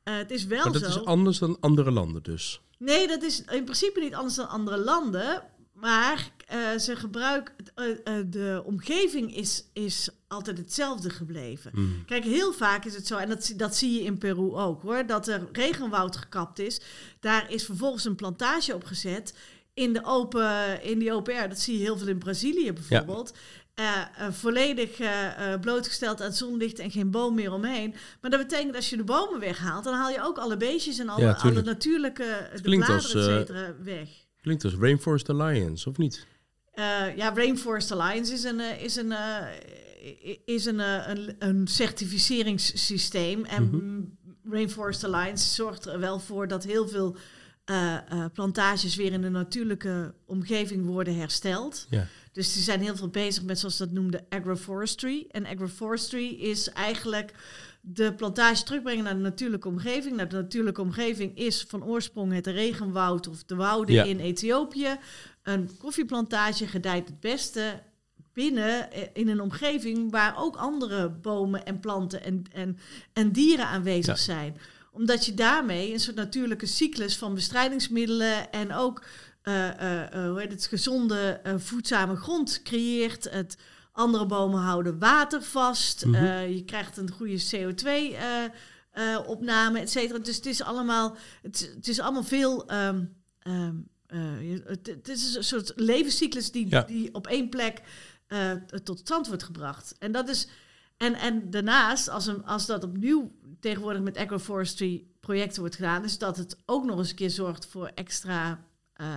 Eh, 0.03 0.15
het 0.15 0.31
is 0.31 0.45
wel 0.45 0.63
Maar 0.63 0.73
dat 0.79 0.81
zo. 0.91 0.99
is 0.99 1.05
anders 1.05 1.37
dan 1.39 1.57
andere 1.59 1.91
landen 1.91 2.23
dus. 2.23 2.61
Nee, 2.77 3.07
dat 3.07 3.23
is 3.23 3.43
in 3.51 3.63
principe 3.63 3.99
niet 3.99 4.15
anders 4.15 4.35
dan 4.35 4.49
andere 4.49 4.77
landen. 4.77 5.43
Maar 5.73 6.31
eh, 6.47 6.77
ze 6.77 6.95
gebruiken. 6.95 7.53
eh, 7.75 7.85
eh, 8.03 8.25
de 8.27 8.61
omgeving 8.65 9.35
is, 9.35 9.63
is 9.73 10.09
altijd 10.27 10.57
hetzelfde 10.57 11.09
gebleven. 11.09 11.71
Mhm. 11.73 11.87
Kijk, 12.05 12.23
heel 12.23 12.53
vaak 12.53 12.85
is 12.85 12.95
het 12.95 13.07
zo, 13.07 13.17
en 13.17 13.29
dat, 13.29 13.45
zie- 13.45 13.55
dat 13.55 13.75
zie 13.75 13.93
je 13.93 14.03
in 14.03 14.17
Peru 14.17 14.51
ook 14.53 14.81
hoor, 14.81 15.05
dat 15.05 15.27
er 15.27 15.47
regenwoud 15.51 16.15
gekapt 16.17 16.59
is. 16.59 16.81
Daar 17.19 17.51
is 17.51 17.65
vervolgens 17.65 18.05
een 18.05 18.15
plantage 18.15 18.73
op 18.75 18.83
gezet. 18.83 19.33
In, 19.73 19.93
de 19.93 20.05
open, 20.05 20.83
in 20.83 20.99
die 20.99 21.13
open 21.13 21.33
air, 21.33 21.49
dat 21.49 21.59
zie 21.59 21.77
je 21.77 21.83
heel 21.83 21.97
veel 21.97 22.07
in 22.07 22.17
Brazilië 22.17 22.73
bijvoorbeeld. 22.73 23.33
Volledig 24.31 24.97
blootgesteld 25.61 26.19
aan 26.21 26.27
het 26.27 26.37
zonlicht 26.37 26.79
en 26.79 26.91
geen 26.91 27.11
boom 27.11 27.35
meer 27.35 27.51
omheen. 27.53 27.95
Maar 28.21 28.31
dat 28.31 28.39
betekent 28.39 28.67
dat 28.67 28.75
als 28.75 28.89
je 28.89 28.97
de 28.97 29.03
bomen 29.03 29.39
weghaalt, 29.39 29.83
dan 29.83 29.93
haal 29.93 30.09
je 30.09 30.23
ook 30.23 30.37
alle 30.37 30.57
beestjes 30.57 30.99
en 30.99 31.09
alle, 31.09 31.21
Ja, 31.21 31.31
alle 31.31 31.41
tuurlijk. 31.41 31.65
natuurlijke 31.65 32.49
de 32.55 32.61
bladeren, 32.61 32.95
als, 32.95 33.13
et 33.13 33.23
cetera, 33.23 33.75
weg. 33.83 34.09
Klinkt 34.41 34.63
als 34.63 34.75
Rainforest 34.75 35.29
Alliance, 35.29 35.89
of 35.89 35.97
niet? 35.97 36.25
Eh, 36.73 37.15
ja, 37.15 37.33
Rainforest 37.35 37.91
Alliance 37.91 38.33
is 38.33 38.43
een, 38.43 38.59
eh, 38.59 38.81
is 38.83 38.95
een, 38.95 39.11
eh, 39.11 39.45
is 40.45 40.65
een, 40.65 40.79
een, 41.09 41.35
een 41.39 41.67
certificeringssysteem. 41.67 43.45
En 43.45 43.63
Mhm. 43.63 44.01
Rainforest 44.53 45.03
Alliance 45.03 45.53
zorgt 45.53 45.85
er 45.85 45.99
wel 45.99 46.19
voor 46.19 46.47
dat 46.47 46.63
heel 46.63 46.87
veel 46.87 47.15
plantages 48.33 48.95
weer 48.95 49.11
in 49.11 49.21
de 49.21 49.29
natuurlijke 49.29 50.13
omgeving 50.25 50.85
worden 50.85 51.15
hersteld. 51.17 51.87
Ja. 51.89 52.07
Dus 52.31 52.53
die 52.53 52.61
zijn 52.63 52.81
heel 52.81 52.95
veel 52.95 53.07
bezig 53.07 53.43
met, 53.43 53.59
zoals 53.59 53.77
ze 53.77 53.83
dat 53.85 53.93
noemden, 53.93 54.25
agroforestry. 54.29 55.25
En 55.31 55.45
agroforestry 55.45 56.27
is 56.27 56.69
eigenlijk 56.69 57.33
de 57.81 58.13
plantage 58.13 58.63
terugbrengen 58.63 59.03
naar 59.03 59.13
de 59.15 59.19
natuurlijke 59.19 59.67
omgeving. 59.67 60.15
Nou, 60.15 60.29
de 60.29 60.35
natuurlijke 60.35 60.81
omgeving 60.81 61.37
is 61.37 61.65
van 61.67 61.83
oorsprong 61.83 62.33
het 62.33 62.47
regenwoud 62.47 63.27
of 63.27 63.43
de 63.43 63.55
wouden 63.55 63.95
Ja. 63.95 64.03
in 64.03 64.19
Ethiopië. 64.19 64.97
Een 65.43 65.77
koffieplantage 65.77 66.67
gedijt 66.67 67.07
het 67.07 67.19
beste 67.19 67.81
binnen 68.33 68.91
eh, 68.91 69.01
in 69.13 69.27
een 69.27 69.41
omgeving 69.41 70.11
waar 70.11 70.37
ook 70.37 70.55
andere 70.55 71.09
bomen 71.09 71.65
en 71.65 71.79
planten 71.79 72.23
en, 72.23 72.43
en, 72.51 72.77
en 73.13 73.31
dieren 73.31 73.67
aanwezig 73.67 74.17
Ja. 74.17 74.23
zijn. 74.23 74.57
Omdat 74.91 75.25
je 75.25 75.33
daarmee 75.33 75.93
een 75.93 75.99
soort 75.99 76.15
natuurlijke 76.15 76.65
cyclus 76.65 77.17
van 77.17 77.33
bestrijdingsmiddelen 77.33 78.51
en 78.51 78.73
ook 78.73 79.05
eh, 79.41 80.03
eh, 80.03 80.29
hoe 80.29 80.39
heet 80.39 80.51
het, 80.51 80.65
gezonde, 80.65 81.41
voedzame 81.57 82.15
grond 82.15 82.61
creëert. 82.63 83.27
Het 83.29 83.57
andere 83.91 84.25
bomen 84.25 84.59
houden 84.61 84.99
water 84.99 85.41
vast. 85.43 86.05
Mhm. 86.05 86.47
Je 86.49 86.63
krijgt 86.65 86.97
een 86.97 87.11
goede 87.11 87.41
CO2-opname, 88.93 89.79
et 89.79 89.89
cetera. 89.91 90.19
Dus 90.19 90.35
het 90.35 90.45
is 90.45 90.61
allemaal, 90.63 91.15
het, 91.41 91.71
het 91.75 91.87
is 91.87 91.99
allemaal 91.99 92.23
veel. 92.23 92.67
ehm, 92.67 93.03
ehm, 93.39 93.75
je- 94.19 94.63
het, 94.65 94.87
het 94.87 95.07
is 95.07 95.35
een 95.35 95.43
soort 95.43 95.71
levenscyclus 95.75 96.51
die, 96.51 96.69
Ja. 96.69 96.81
die 96.83 97.13
op 97.13 97.27
één 97.27 97.49
plek 97.49 97.81
eh, 98.27 98.51
tot 98.83 98.99
stand 98.99 99.27
wordt 99.27 99.43
gebracht. 99.43 99.95
En 99.99 100.11
dat 100.11 100.29
is. 100.29 100.47
En, 100.97 101.13
en 101.13 101.49
daarnaast, 101.49 102.09
als, 102.09 102.25
een, 102.27 102.45
als 102.45 102.65
dat 102.65 102.83
opnieuw 102.83 103.31
tegenwoordig 103.59 104.01
met 104.01 104.17
agroforestry 104.17 105.03
projecten 105.19 105.59
wordt 105.59 105.75
gedaan, 105.75 106.03
is 106.03 106.17
dat 106.17 106.37
het 106.37 106.57
ook 106.65 106.85
nog 106.85 106.97
eens 106.97 107.09
een 107.09 107.15
keer 107.15 107.29
zorgt 107.29 107.65
voor 107.65 107.91
extra, 107.95 108.65
eh, 108.93 109.07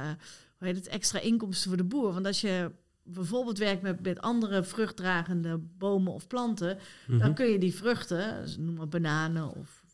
hoe 0.58 0.66
heet 0.66 0.76
het, 0.76 0.86
extra 0.86 1.20
inkomsten 1.20 1.68
voor 1.68 1.76
de 1.76 1.84
boer. 1.84 2.12
Want 2.12 2.26
als 2.26 2.40
je 2.40 2.70
bijvoorbeeld 3.02 3.58
werkt 3.58 3.82
met, 3.82 4.02
met 4.02 4.20
andere 4.20 4.64
vruchtdragende 4.64 5.58
bomen 5.58 6.12
of 6.12 6.26
planten, 6.26 6.78
Mhm. 7.06 7.18
dan 7.18 7.34
kun 7.34 7.46
je 7.46 7.58
die 7.58 7.74
vruchten, 7.74 8.42
dus 8.42 8.56
noem 8.56 8.74
maar 8.74 8.88
bananen 8.88 9.54
of 9.54 9.84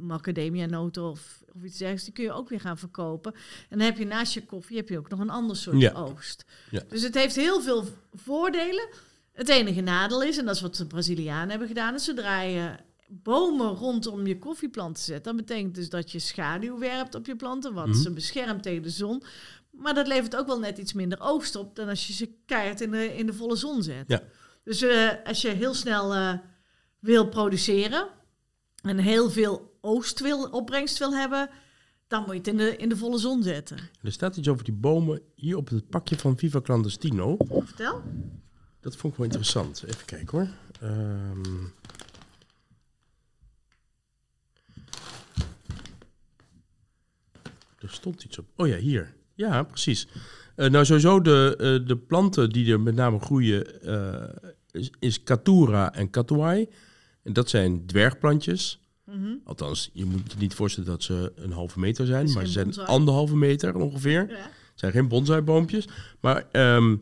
macadamia-noten 0.00 1.02
of, 1.02 1.42
of 1.54 1.62
iets 1.62 1.76
dergelijks, 1.78 2.04
die 2.04 2.12
kun 2.12 2.24
je 2.24 2.32
ook 2.32 2.48
weer 2.48 2.60
gaan 2.60 2.78
verkopen. 2.78 3.32
En 3.68 3.78
dan 3.78 3.86
heb 3.86 3.98
je 3.98 4.06
naast 4.06 4.34
je 4.34 4.44
koffie 4.44 4.76
heb 4.76 4.88
je 4.88 4.98
ook 4.98 5.08
nog 5.08 5.20
een 5.20 5.30
ander 5.30 5.56
soort 5.56 5.80
Ja. 5.80 5.92
oogst. 5.92 6.44
Ja. 6.70 6.82
Dus 6.88 7.02
het 7.02 7.14
heeft 7.14 7.36
heel 7.36 7.60
veel 7.62 7.84
voordelen. 8.12 8.88
Het 9.32 9.48
enige 9.48 9.80
nadeel 9.80 10.22
is, 10.22 10.38
en 10.38 10.44
dat 10.44 10.54
is 10.54 10.60
wat 10.60 10.76
de 10.76 10.86
Brazilianen 10.86 11.50
hebben 11.50 11.68
gedaan, 11.68 11.94
is 11.94 12.04
zodra 12.04 12.40
je 12.40 12.74
bomen 13.08 13.68
rondom 13.68 14.26
je 14.26 14.38
koffieplanten 14.38 15.02
zet, 15.02 15.24
dan 15.24 15.36
betekent 15.36 15.74
dus 15.74 15.88
dat 15.88 16.12
je 16.12 16.18
schaduw 16.18 16.78
werpt 16.78 17.14
op 17.14 17.26
je 17.26 17.36
planten, 17.36 17.72
wat 17.74 17.86
Mhm. 17.86 17.96
ze 17.96 18.10
beschermt 18.12 18.62
tegen 18.62 18.82
de 18.82 18.90
zon. 18.90 19.22
Maar 19.70 19.94
dat 19.94 20.06
levert 20.06 20.36
ook 20.36 20.46
wel 20.46 20.58
net 20.58 20.78
iets 20.78 20.92
minder 20.92 21.20
oogst 21.20 21.56
op 21.56 21.76
dan 21.76 21.88
als 21.88 22.06
je 22.06 22.12
ze 22.12 22.34
keihard 22.46 22.80
in 22.80 22.90
de, 22.90 23.16
in 23.16 23.26
de 23.26 23.32
volle 23.32 23.56
zon 23.56 23.82
zet. 23.82 24.04
Ja. 24.06 24.22
Dus 24.64 24.82
eh, 24.82 25.08
als 25.24 25.42
je 25.42 25.48
heel 25.48 25.74
snel 25.74 26.14
eh, 26.14 26.32
wil 26.98 27.28
produceren 27.28 28.08
en 28.84 28.98
heel 28.98 29.30
veel 29.30 29.78
oogst 29.80 30.20
wil, 30.20 30.44
opbrengst 30.44 30.98
wil 30.98 31.14
hebben, 31.14 31.50
dan 32.06 32.20
moet 32.20 32.30
je 32.30 32.38
het 32.38 32.46
in 32.46 32.56
de, 32.56 32.76
in 32.76 32.88
de 32.88 32.96
volle 32.96 33.18
zon 33.18 33.42
zetten. 33.42 33.78
Er 34.02 34.12
staat 34.12 34.36
iets 34.36 34.48
over 34.48 34.64
die 34.64 34.74
bomen 34.74 35.20
hier 35.34 35.56
op 35.56 35.68
het 35.68 35.88
pakje 35.88 36.16
van 36.16 36.38
Viva 36.38 36.60
Clandestino. 36.60 37.36
Vertel. 37.38 38.02
Dat 38.80 38.96
vond 38.96 39.12
ik 39.12 39.18
wel 39.18 39.26
interessant. 39.26 39.82
Even 39.86 40.04
kijken 40.04 40.38
hoor. 40.38 40.48
Ehm. 40.80 41.64
Er 47.78 47.90
stond 47.90 48.24
iets 48.24 48.38
op. 48.38 48.46
Oh 48.56 48.66
ja, 48.66 48.76
hier. 48.76 49.14
Ja, 49.34 49.62
precies. 49.62 50.08
Eh, 50.54 50.70
nou, 50.70 50.84
sowieso 50.84 51.20
de, 51.20 51.54
eh, 51.58 51.88
de 51.88 51.96
planten 51.96 52.50
die 52.50 52.72
er 52.72 52.80
met 52.80 52.94
name 52.94 53.20
groeien 53.20 53.82
eh, 53.82 54.50
is, 54.70 54.90
is 54.98 55.22
Catura 55.22 55.94
en 55.94 56.10
Catuai. 56.10 56.68
En 57.24 57.32
dat 57.32 57.48
zijn 57.48 57.86
dwergplantjes. 57.86 58.80
Mhm. 59.04 59.34
Althans, 59.44 59.90
je 59.92 60.04
moet 60.04 60.32
je 60.32 60.38
niet 60.38 60.54
voorstellen 60.54 60.90
dat 60.90 61.02
ze 61.02 61.32
een 61.36 61.52
halve 61.52 61.78
meter 61.78 62.06
zijn, 62.06 62.32
maar 62.32 62.46
ze 62.46 62.52
zijn 62.52 62.64
bonsai. 62.64 62.86
anderhalve 62.86 63.36
meter 63.36 63.74
ongeveer. 63.74 64.28
Ja. 64.28 64.34
Het 64.34 64.82
zijn 64.82 64.92
geen 64.92 65.08
bonsaiboompjes. 65.08 65.88
Maar 66.20 66.46
ehm, 66.50 66.96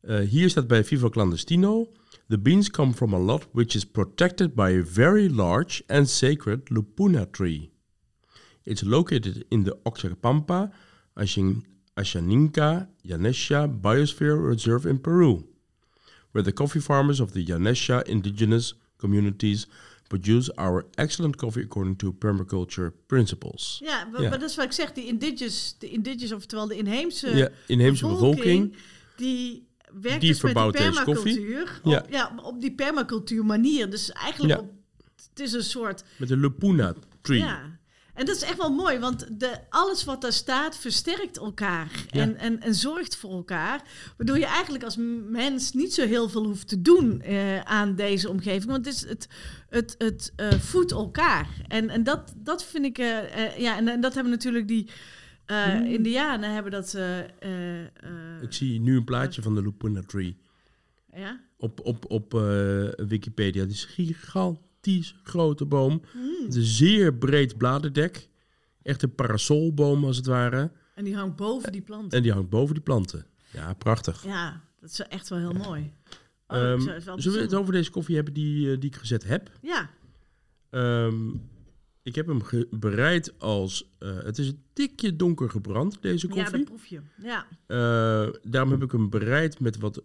eh, 0.00 0.18
hier 0.18 0.50
staat 0.50 0.66
bij 0.66 0.84
Vivo 0.84 1.08
Clandestino... 1.08 1.88
The 2.30 2.38
beans 2.38 2.70
come 2.70 2.92
from 2.92 3.12
a 3.12 3.18
lot 3.18 3.48
which 3.52 3.74
is 3.74 3.84
protected 3.84 4.54
by 4.54 4.70
a 4.80 4.84
very 4.84 5.28
large 5.28 5.82
and 5.88 6.08
sacred 6.08 6.70
lupuna 6.70 7.26
tree. 7.26 7.72
It's 8.62 8.82
located 8.82 9.44
in 9.48 9.64
the 9.64 9.76
Oxapampa, 9.82 10.70
Ashaninka, 11.16 12.88
Yanesha 13.04 13.80
Biosphere 13.80 14.48
Reserve 14.48 14.86
in 14.86 15.00
Peru, 15.00 15.44
where 16.30 16.44
the 16.44 16.52
coffee 16.52 16.78
farmers 16.78 17.18
of 17.18 17.32
the 17.32 17.44
Yanesha 17.44 18.06
indigenous 18.06 18.74
communities 19.00 19.66
produce 20.06 20.54
our 20.56 20.86
excellent 20.94 21.36
coffee 21.36 21.64
according 21.64 21.98
to 21.98 22.12
permaculture 22.12 22.92
principles. 23.06 23.80
Ja, 23.84 24.04
maar 24.12 24.30
dat 24.30 24.42
is 24.42 24.56
wat 24.56 24.64
ik 24.64 24.72
zeg. 24.72 24.92
Die 24.92 25.06
indigenous, 25.06 25.76
de 25.78 25.90
indigenous 25.90 26.32
oftewel 26.32 26.66
de 26.66 26.76
inheemse 26.76 27.36
ja, 27.36 27.48
inheemse 27.66 28.06
bevolking. 28.08 28.76
die 29.16 29.68
werkt 30.00 30.20
Die 30.20 30.30
dus 30.30 30.42
met 30.42 30.52
die 30.52 30.60
verbouwt 30.62 30.76
deze 30.76 31.02
koffie. 31.04 31.34
permacultuur. 31.40 31.80
Ja. 31.84 31.98
Op, 31.98 32.06
ja, 32.10 32.32
op 32.42 32.60
die 32.60 32.72
permacultuur 32.74 33.44
manier. 33.44 33.90
Dus 33.90 34.12
eigenlijk, 34.12 34.54
Ja. 34.54 34.60
op, 34.60 34.70
het 35.30 35.40
is 35.40 35.52
een 35.52 35.62
soort... 35.62 36.04
Met 36.16 36.28
de 36.28 36.36
Lupuna 36.36 36.94
tree. 37.22 37.38
Ja. 37.38 37.78
En 38.20 38.26
dat 38.26 38.36
is 38.36 38.42
echt 38.42 38.56
wel 38.56 38.72
mooi, 38.72 38.98
want 38.98 39.40
de, 39.40 39.58
alles 39.68 40.04
wat 40.04 40.20
daar 40.20 40.32
staat 40.32 40.76
versterkt 40.76 41.36
elkaar 41.36 41.90
Ja. 42.10 42.20
en, 42.20 42.36
en, 42.36 42.60
en 42.60 42.74
zorgt 42.74 43.16
voor 43.16 43.30
elkaar. 43.30 43.82
Waardoor 44.16 44.38
je 44.38 44.46
eigenlijk 44.46 44.84
als 44.84 44.96
mens 45.28 45.72
niet 45.72 45.94
zo 45.94 46.06
heel 46.06 46.28
veel 46.28 46.44
hoeft 46.44 46.68
te 46.68 46.82
doen 46.82 47.20
eh, 47.20 47.60
aan 47.60 47.94
deze 47.94 48.28
omgeving. 48.28 48.64
Want 48.70 48.86
het, 48.86 48.94
is 48.94 49.08
het, 49.08 49.28
het, 49.68 49.94
het 49.98 50.32
eh, 50.36 50.52
voedt 50.52 50.90
elkaar. 50.92 51.48
En, 51.68 51.88
en 51.88 52.02
dat, 52.02 52.34
dat 52.36 52.64
vind 52.64 52.84
ik, 52.84 52.98
eh, 52.98 53.58
ja, 53.58 53.76
en, 53.76 53.88
en 53.88 54.00
dat 54.00 54.14
hebben 54.14 54.32
natuurlijk 54.32 54.68
die 54.68 54.90
eh, 55.46 55.84
Indianen 55.84 56.52
hebben 56.52 56.72
dat. 56.72 56.98
Ik 58.42 58.52
zie 58.52 58.80
nu 58.80 58.96
een 58.96 59.04
plaatje 59.04 59.42
van 59.42 59.54
de 59.54 59.62
Lupuna 59.62 60.02
tree 60.02 60.36
ja. 61.14 61.40
op, 61.56 61.80
op, 61.84 62.10
op 62.10 62.32
Wikipedia. 63.08 63.62
Het 63.62 63.70
is 63.70 63.82
een 63.82 64.14
gigantisch 64.80 65.14
grote 65.22 65.64
boom. 65.64 66.02
Is 66.48 66.54
een 66.56 66.62
zeer 66.62 67.14
breed 67.14 67.56
bladerdek. 67.58 68.28
Echt 68.82 69.02
een 69.02 69.14
parasolboom 69.14 70.04
als 70.04 70.16
het 70.16 70.26
ware. 70.26 70.70
En 70.94 71.04
die 71.04 71.16
hangt 71.16 71.36
boven 71.36 71.72
die 71.72 71.82
plant. 71.82 72.12
En 72.12 72.22
die 72.22 72.32
hangt 72.32 72.48
boven 72.50 72.74
die 72.74 72.82
planten. 72.82 73.26
Ja, 73.52 73.74
prachtig. 73.74 74.24
Ja, 74.24 74.60
dat 74.80 74.90
is 74.90 75.00
echt 75.00 75.28
wel 75.28 75.38
heel 75.38 75.52
mooi. 75.52 75.92
Oh, 76.46 76.56
Ehm, 76.56 76.80
zullen 77.16 77.38
we 77.38 77.44
het 77.44 77.54
over 77.54 77.72
deze 77.72 77.90
koffie 77.90 78.14
hebben 78.14 78.34
die, 78.34 78.72
eh, 78.72 78.80
die 78.80 78.90
ik 78.90 78.96
gezet 78.96 79.24
heb? 79.24 79.50
Ja, 79.62 79.90
Ehm, 80.70 81.30
ik 82.02 82.14
heb 82.14 82.26
hem 82.26 82.40
bereid 82.70 83.38
als... 83.38 83.90
eh, 83.98 84.18
het 84.22 84.38
is 84.38 84.48
een 84.48 84.62
tikje 84.72 85.16
donker 85.16 85.50
gebrand, 85.50 86.02
deze 86.02 86.26
ja, 86.28 86.34
koffie. 86.34 86.58
dat 86.58 86.64
proef 86.64 86.86
je. 86.86 87.00
Ja. 87.22 87.46
Eh, 87.66 88.32
daarom 88.42 88.70
heb 88.70 88.82
ik 88.82 88.92
hem 88.92 89.10
bereid 89.10 89.60
met, 89.60 89.78
wat, 89.78 90.02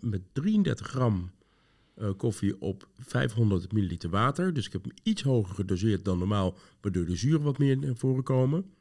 met 0.00 0.20
33 0.32 0.86
gram 0.86 1.30
eh, 1.94 2.10
koffie 2.16 2.60
op 2.60 2.88
500 2.98 3.72
milliliter 3.72 4.10
water. 4.10 4.52
Dus 4.54 4.66
ik 4.66 4.72
heb 4.72 4.82
hem 4.84 4.94
iets 5.02 5.22
hoger 5.22 5.54
gedoseerd 5.54 6.04
dan 6.04 6.18
normaal, 6.18 6.56
waardoor 6.80 7.04
de 7.04 7.16
zuren 7.16 7.42
wat 7.42 7.58
meer 7.58 7.78
naar 7.78 7.96
voren 7.96 8.22
komen. 8.22 8.72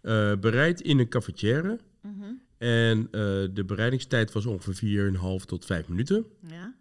Eh, 0.00 0.36
bereid 0.36 0.80
in 0.80 0.98
een 0.98 1.08
cafetière. 1.08 1.80
Mhm. 2.00 2.24
En 2.58 2.98
eh, 3.10 3.10
de 3.54 3.62
bereidingstijd 3.66 4.32
was 4.32 4.46
ongeveer 4.46 4.74
4,5 4.74 5.44
tot 5.44 5.64
5 5.64 5.88
minuten. 5.88 6.26
ja. 6.48 6.74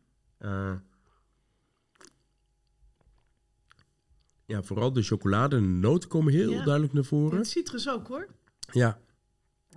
Ja, 4.46 4.64
vooral 4.64 4.94
de 4.94 5.02
chocolade 5.02 5.56
en 5.56 5.62
de 5.62 5.68
noten 5.68 6.10
komen 6.10 6.34
heel 6.34 6.52
Ja. 6.52 6.64
duidelijk 6.64 6.94
naar 6.94 7.04
voren. 7.04 7.46
Citrus 7.46 7.90
ook 7.90 8.08
hoor. 8.08 8.28
Ja, 8.72 9.00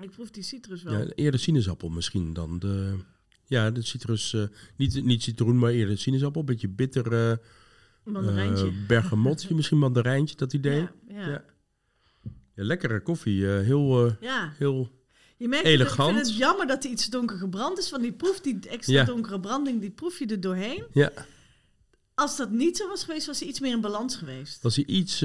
Ik 0.00 0.10
proef 0.10 0.30
die 0.30 0.42
citrus 0.42 0.82
wel. 0.82 0.92
ja, 0.98 1.06
eerder 1.14 1.40
sinaasappel 1.40 1.88
misschien 1.88 2.32
dan 2.32 2.58
de... 2.58 2.96
Ja, 3.48 3.70
de 3.70 3.82
citrus, 3.82 4.32
eh, 4.34 4.42
niet, 4.76 5.04
niet 5.04 5.22
citroen, 5.22 5.58
maar 5.58 5.70
eerder 5.70 5.98
sinaasappel. 5.98 6.40
Een 6.40 6.46
beetje 6.46 6.68
bitter 6.68 7.12
eh 7.30 7.36
Mandarijntje. 8.04 8.66
eh, 8.66 8.86
bergamotje, 8.86 9.54
misschien 9.56 9.78
mandarijntje, 9.78 10.36
dat 10.36 10.52
idee. 10.52 10.80
ja, 10.80 10.90
ja. 11.08 11.28
Ja. 11.28 11.44
Ja, 12.54 12.64
lekkere 12.64 13.00
koffie, 13.00 13.46
heel, 13.46 14.16
Ja. 14.20 14.52
heel... 14.58 14.90
Je 15.36 15.48
merkt 15.48 15.66
Elegant. 15.66 16.08
Ik 16.10 16.14
vind 16.16 16.26
het 16.28 16.36
jammer 16.36 16.66
dat 16.66 16.82
hij 16.82 16.92
iets 16.92 17.06
donker 17.06 17.36
gebrand 17.36 17.78
is. 17.78 17.90
Want 17.90 18.02
die 18.02 18.12
proef, 18.12 18.40
die 18.40 18.58
extra 18.68 19.04
donkere 19.04 19.40
branding, 19.40 19.80
die 19.80 19.90
proef 19.90 20.18
je 20.18 20.26
er 20.26 20.40
doorheen. 20.40 20.84
Ja, 20.92 21.12
Als 22.14 22.36
dat 22.36 22.50
niet 22.50 22.76
zo 22.76 22.88
was 22.88 23.04
geweest, 23.04 23.26
was 23.26 23.38
hij 23.40 23.48
iets 23.48 23.60
meer 23.60 23.72
in 23.72 23.80
balans 23.80 24.16
geweest. 24.16 24.62
was 24.62 24.76
hij 24.76 24.84
iets, 24.84 25.24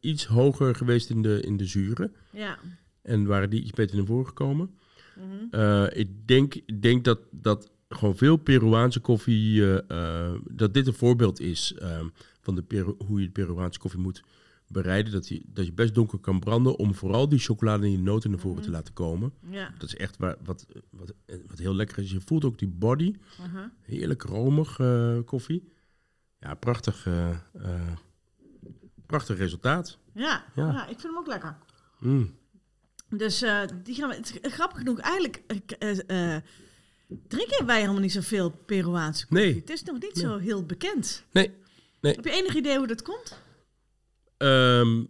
iets 0.00 0.24
hoger 0.26 0.74
geweest 0.74 1.10
in 1.10 1.22
de, 1.22 1.40
in 1.40 1.56
de 1.56 1.66
zuren. 1.66 2.14
Ja. 2.32 2.58
En 3.02 3.26
waren 3.26 3.50
die 3.50 3.60
iets 3.62 3.70
beter 3.70 3.96
naar 3.96 4.06
voren 4.06 4.26
gekomen. 4.26 4.78
Mhm. 5.16 5.60
Eh, 5.60 5.86
ik 5.92 6.26
denk, 6.28 6.54
ik 6.54 6.82
denk 6.82 7.04
dat, 7.04 7.18
dat 7.30 7.70
gewoon 7.88 8.16
veel 8.16 8.36
Peruaanse 8.36 9.00
koffie, 9.00 9.62
eh, 9.80 10.24
eh, 10.28 10.40
dat 10.50 10.74
dit 10.74 10.86
een 10.86 10.94
voorbeeld 10.94 11.40
is 11.40 11.74
eh, 11.74 12.00
van 12.40 12.54
de 12.54 12.62
Peru- 12.62 12.96
hoe 13.06 13.20
je 13.20 13.26
de 13.26 13.32
Peruaanse 13.32 13.78
koffie 13.78 14.00
moet 14.00 14.22
bereiden. 14.68 15.12
Dat 15.12 15.28
je, 15.28 15.42
dat 15.46 15.66
je 15.66 15.72
best 15.72 15.94
donker 15.94 16.18
kan 16.18 16.40
branden 16.40 16.76
om 16.78 16.94
vooral 16.94 17.28
die 17.28 17.38
chocolade 17.38 17.82
en 17.84 17.88
die 17.88 17.98
noten 17.98 18.30
naar 18.30 18.38
voren 18.38 18.62
te 18.62 18.70
laten 18.70 18.94
komen. 18.94 19.32
Ja. 19.50 19.70
Dat 19.78 19.88
is 19.88 19.96
echt 19.96 20.16
waar, 20.16 20.36
wat, 20.44 20.66
wat, 20.90 21.12
wat 21.46 21.58
heel 21.58 21.74
lekker 21.74 21.98
is. 21.98 22.10
Je 22.10 22.20
voelt 22.20 22.44
ook 22.44 22.58
die 22.58 22.68
body. 22.68 23.14
Aha. 23.40 23.72
Heerlijk 23.82 24.22
romig 24.22 24.80
koffie. 25.24 25.72
Ja, 26.40 26.54
prachtig, 26.54 27.06
prachtig 29.06 29.36
resultaat. 29.36 29.98
Ja. 30.12 30.44
Ja. 30.54 30.72
ja, 30.72 30.82
ik 30.82 31.00
vind 31.00 31.02
hem 31.02 31.16
ook 31.18 31.26
lekker. 31.26 31.56
Mm. 32.00 32.34
Dus 33.10 33.42
eh, 33.42 33.62
die 33.82 33.94
gaan 33.94 34.08
we. 34.08 34.14
Het, 34.14 34.38
grappig 34.42 34.78
genoeg, 34.78 34.98
eigenlijk 34.98 35.42
eh, 35.78 36.36
drinken 37.28 37.66
wij 37.66 37.80
helemaal 37.80 38.00
niet 38.00 38.12
zoveel 38.12 38.50
Peruaanse 38.50 39.26
koffie. 39.26 39.46
Nee. 39.46 39.54
Het 39.60 39.70
is 39.70 39.82
nog 39.82 40.00
niet 40.00 40.14
Nee. 40.14 40.24
zo 40.24 40.38
heel 40.38 40.64
bekend. 40.64 41.24
Nee, 41.32 41.50
Heb 42.00 42.24
je 42.24 42.30
enig 42.30 42.54
idee 42.54 42.78
hoe 42.78 42.86
dat 42.86 43.02
komt? 43.02 43.38
Ehm, 44.36 45.04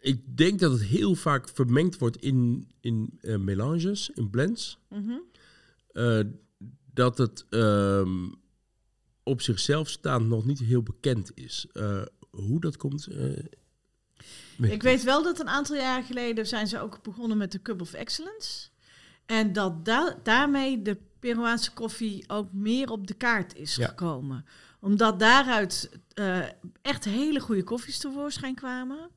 ik 0.00 0.36
denk 0.36 0.58
dat 0.60 0.72
het 0.72 0.82
heel 0.82 1.14
vaak 1.14 1.48
vermengd 1.48 1.98
wordt 1.98 2.16
in, 2.16 2.68
in 2.80 3.18
eh, 3.20 3.36
melanges, 3.36 4.10
in 4.14 4.30
blends. 4.30 4.78
Mhm. 4.88 5.18
Dat 6.94 7.18
het 7.18 7.44
ehm, 7.50 8.28
op 9.22 9.40
zichzelf 9.40 9.88
staand 9.88 10.28
nog 10.28 10.44
niet 10.44 10.58
heel 10.58 10.82
bekend 10.82 11.30
is. 11.34 11.66
Hoe 12.30 12.60
dat 12.60 12.76
komt. 12.76 13.08
Ik 14.60 14.82
weet 14.82 15.02
wel 15.02 15.22
dat 15.22 15.40
een 15.40 15.48
aantal 15.48 15.76
jaar 15.76 16.02
geleden 16.02 16.46
zijn 16.46 16.66
ze 16.66 16.80
ook 16.80 17.02
begonnen 17.02 17.36
met 17.38 17.52
de 17.52 17.62
Cup 17.62 17.80
of 17.80 17.92
Excellence. 17.92 18.68
En 19.26 19.52
dat 19.52 19.84
da- 19.84 20.16
daarmee 20.22 20.82
de 20.82 20.96
Peruaanse 21.18 21.72
koffie 21.72 22.24
ook 22.28 22.52
meer 22.52 22.90
op 22.90 23.06
de 23.06 23.14
kaart 23.14 23.54
is 23.56 23.76
Ja. 23.76 23.86
gekomen. 23.86 24.44
Omdat 24.80 25.18
daaruit 25.18 25.90
eh, 26.14 26.38
echt 26.82 27.04
hele 27.04 27.40
goede 27.40 27.62
koffies 27.64 27.98
tevoorschijn 27.98 28.54
kwamen. 28.54 29.10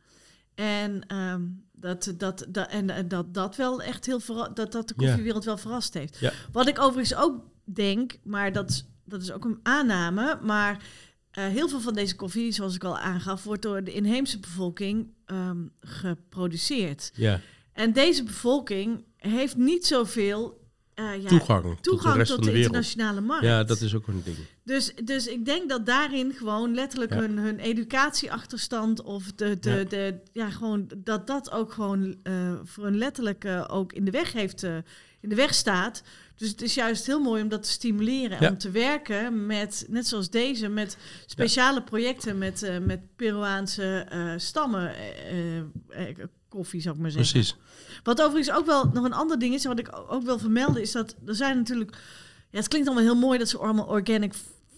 En 0.55 1.03
ehm, 1.07 1.41
dat, 1.71 2.13
dat, 2.17 2.45
dat, 2.49 2.67
en, 2.69 3.07
dat 3.07 3.33
dat 3.33 3.55
wel 3.55 3.81
echt 3.81 4.05
heel 4.05 4.19
dat, 4.53 4.71
dat 4.71 4.71
de 4.87 4.93
Ja. 4.97 5.05
koffiewereld 5.07 5.43
wel 5.45 5.57
verrast 5.57 5.93
heeft. 5.93 6.17
Ja. 6.19 6.31
Wat 6.51 6.67
ik 6.67 6.79
overigens 6.79 7.19
ook 7.19 7.41
denk, 7.63 8.17
maar 8.23 8.51
dat 8.51 8.69
is, 8.69 8.85
dat 9.05 9.21
is 9.21 9.31
ook 9.31 9.45
een 9.45 9.59
aanname, 9.63 10.39
maar 10.41 10.83
eh, 11.33 11.47
heel 11.47 11.69
veel 11.69 11.79
van 11.79 11.93
deze 11.93 12.15
koffie, 12.15 12.51
zoals 12.51 12.75
ik 12.75 12.83
al 12.83 12.97
aangaf, 12.97 13.43
wordt 13.43 13.61
door 13.61 13.83
de 13.83 13.93
inheemse 13.93 14.39
bevolking 14.39 15.07
ehm, 15.25 15.57
geproduceerd. 15.79 17.11
ja, 17.15 17.39
En 17.73 17.93
deze 17.93 18.23
bevolking 18.23 19.03
heeft 19.17 19.57
niet 19.57 19.85
zoveel 19.85 20.62
eh, 20.95 21.21
ja, 21.21 21.27
toegang, 21.27 21.63
tot 21.63 21.75
de 21.83 21.89
toegang 21.89 22.15
rest 22.15 22.27
tot 22.29 22.35
van 22.37 22.45
de, 22.45 22.51
de 22.51 22.57
wereld. 22.57 22.75
internationale 22.75 23.21
markt. 23.21 23.45
Ja, 23.45 23.63
dat 23.63 23.81
is 23.81 23.95
ook 23.95 24.07
een 24.07 24.21
ding. 24.23 24.37
Dus, 24.63 24.93
dus 25.03 25.27
ik 25.27 25.45
denk 25.45 25.69
dat 25.69 25.85
daarin 25.85 26.33
gewoon 26.33 26.73
letterlijk 26.73 27.13
Ja. 27.13 27.19
hun, 27.19 27.37
hun 27.37 27.59
educatieachterstand 27.59 29.01
of 29.01 29.31
de, 29.35 29.59
de, 29.59 29.69
Ja. 29.69 29.83
de, 29.83 30.19
ja, 30.33 30.49
gewoon 30.49 30.89
dat 30.97 31.27
dat 31.27 31.51
ook 31.51 31.73
gewoon 31.73 32.15
eh, 32.23 32.53
voor 32.63 32.83
hun 32.83 32.97
letterlijk 32.97 33.43
eh, 33.43 33.65
ook 33.67 33.93
in 33.93 34.05
de 34.05 34.11
weg 34.11 34.31
heeft, 34.33 34.63
in 35.19 35.29
de 35.29 35.35
weg 35.35 35.53
staat. 35.53 36.03
Dus 36.35 36.49
het 36.49 36.61
is 36.61 36.73
juist 36.73 37.05
heel 37.05 37.19
mooi 37.19 37.41
om 37.41 37.49
dat 37.49 37.63
te 37.63 37.69
stimuleren 37.69 38.37
en 38.39 38.49
om 38.51 38.57
te 38.57 38.71
werken 38.71 39.45
met, 39.45 39.85
net 39.89 40.07
zoals 40.07 40.29
deze, 40.29 40.67
met 40.67 40.97
speciale 41.25 41.83
projecten 41.83 42.37
met, 42.37 42.71
met 42.81 43.15
Peruaanse 43.15 44.07
stammen. 44.37 44.93
Koffie, 46.55 46.81
zou 46.81 46.95
ik 46.95 47.01
maar 47.01 47.11
zeggen. 47.11 47.31
Precies. 47.31 47.55
Wat 48.03 48.21
overigens 48.21 48.57
ook 48.57 48.65
wel 48.65 48.85
nog 48.93 49.03
een 49.05 49.13
ander 49.13 49.39
ding 49.39 49.53
is, 49.53 49.65
wat 49.65 49.79
ik 49.79 49.89
ook 50.07 50.23
wil 50.23 50.39
vermelden, 50.39 50.81
is 50.81 50.91
dat 50.91 51.15
er 51.25 51.35
zijn 51.35 51.57
natuurlijk. 51.57 51.91
Ja, 52.49 52.57
het 52.59 52.67
klinkt 52.67 52.87
allemaal 52.87 53.05
heel 53.05 53.15
mooi 53.21 53.37
dat 53.39 53.49
ze 53.49 53.57
allemaal 53.57 53.85
organic 53.85 54.33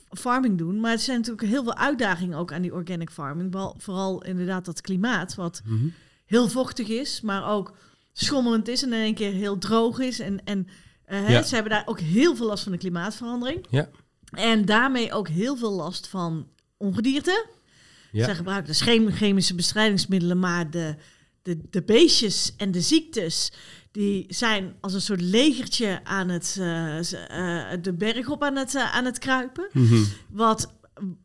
farming 0.10 0.58
doen, 0.58 0.80
maar 0.80 0.92
er 0.92 1.00
zijn 1.00 1.18
natuurlijk 1.18 1.48
heel 1.48 1.64
veel 1.64 1.76
uitdagingen 1.76 2.38
ook 2.38 2.54
aan 2.54 2.62
die 2.62 2.74
organic 2.74 3.10
farming. 3.10 3.74
Vooral 3.78 4.24
inderdaad 4.24 4.66
dat 4.66 4.82
klimaat, 4.82 5.36
wat 5.36 5.62
Mhm. 5.66 5.88
heel 6.26 6.48
vochtig 6.50 6.88
is, 6.88 7.22
maar 7.22 7.48
ook 7.50 7.74
schommelend 8.14 8.68
is 8.68 8.84
en 8.84 8.94
in 8.94 9.00
één 9.02 9.14
keer 9.14 9.32
heel 9.32 9.58
droog 9.58 10.00
is. 10.00 10.20
En, 10.20 10.44
en 10.46 10.68
eh, 11.06 11.30
Ja. 11.30 11.42
ze 11.44 11.54
hebben 11.56 11.72
daar 11.74 11.84
ook 11.86 12.00
heel 12.00 12.36
veel 12.36 12.46
last 12.48 12.64
van 12.64 12.72
de 12.72 12.78
klimaatverandering. 12.78 13.66
Ja. 13.70 13.90
En 14.32 14.66
daarmee 14.66 15.14
ook 15.14 15.28
heel 15.28 15.56
veel 15.58 15.72
last 15.72 16.08
van 16.08 16.48
ongedierte. 16.78 17.46
Ja. 18.12 18.26
Ze 18.26 18.36
gebruiken 18.36 18.68
dus 18.68 18.82
geen 18.82 19.12
chemische 19.12 19.56
bestrijdingsmiddelen, 19.56 20.40
maar 20.40 20.70
de, 20.72 20.96
de, 21.46 21.60
de 21.70 21.84
beestjes 21.84 22.54
en 22.58 22.72
de 22.72 22.82
ziektes, 22.82 23.52
die 23.92 24.26
zijn 24.28 24.76
als 24.82 24.94
een 24.94 25.02
soort 25.02 25.22
legertje 25.22 26.00
aan 26.04 26.30
het, 26.30 26.56
eh, 26.60 27.72
eh, 27.74 27.82
de 27.82 27.94
berg 27.94 28.30
op 28.30 28.44
aan 28.44 28.56
het, 28.56 28.76
eh, 28.76 28.96
aan 28.96 29.06
het 29.06 29.20
kruipen. 29.20 29.70
Mhm. 29.74 30.04
Wat, 30.30 30.74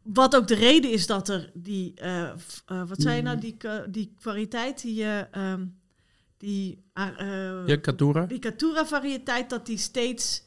wat 0.02 0.36
ook 0.36 0.48
de 0.48 0.54
reden 0.54 0.90
is 0.92 1.06
dat 1.06 1.28
er 1.28 1.50
die, 1.54 1.94
wat 2.66 3.00
zei 3.02 3.16
je 3.16 3.22
nou, 3.22 3.38
die, 3.40 3.56
ka- 3.56 3.86
die 3.90 4.12
variëteit, 4.18 4.82
die, 4.82 5.04
ehm, 5.04 5.64
die, 6.36 6.84
eh, 6.94 7.66
Ja, 7.66 7.76
Katura? 7.76 8.26
die 8.26 8.38
Catura 8.38 8.86
variëteit, 8.86 9.50
dat 9.50 9.66
die 9.66 9.78
steeds 9.78 10.42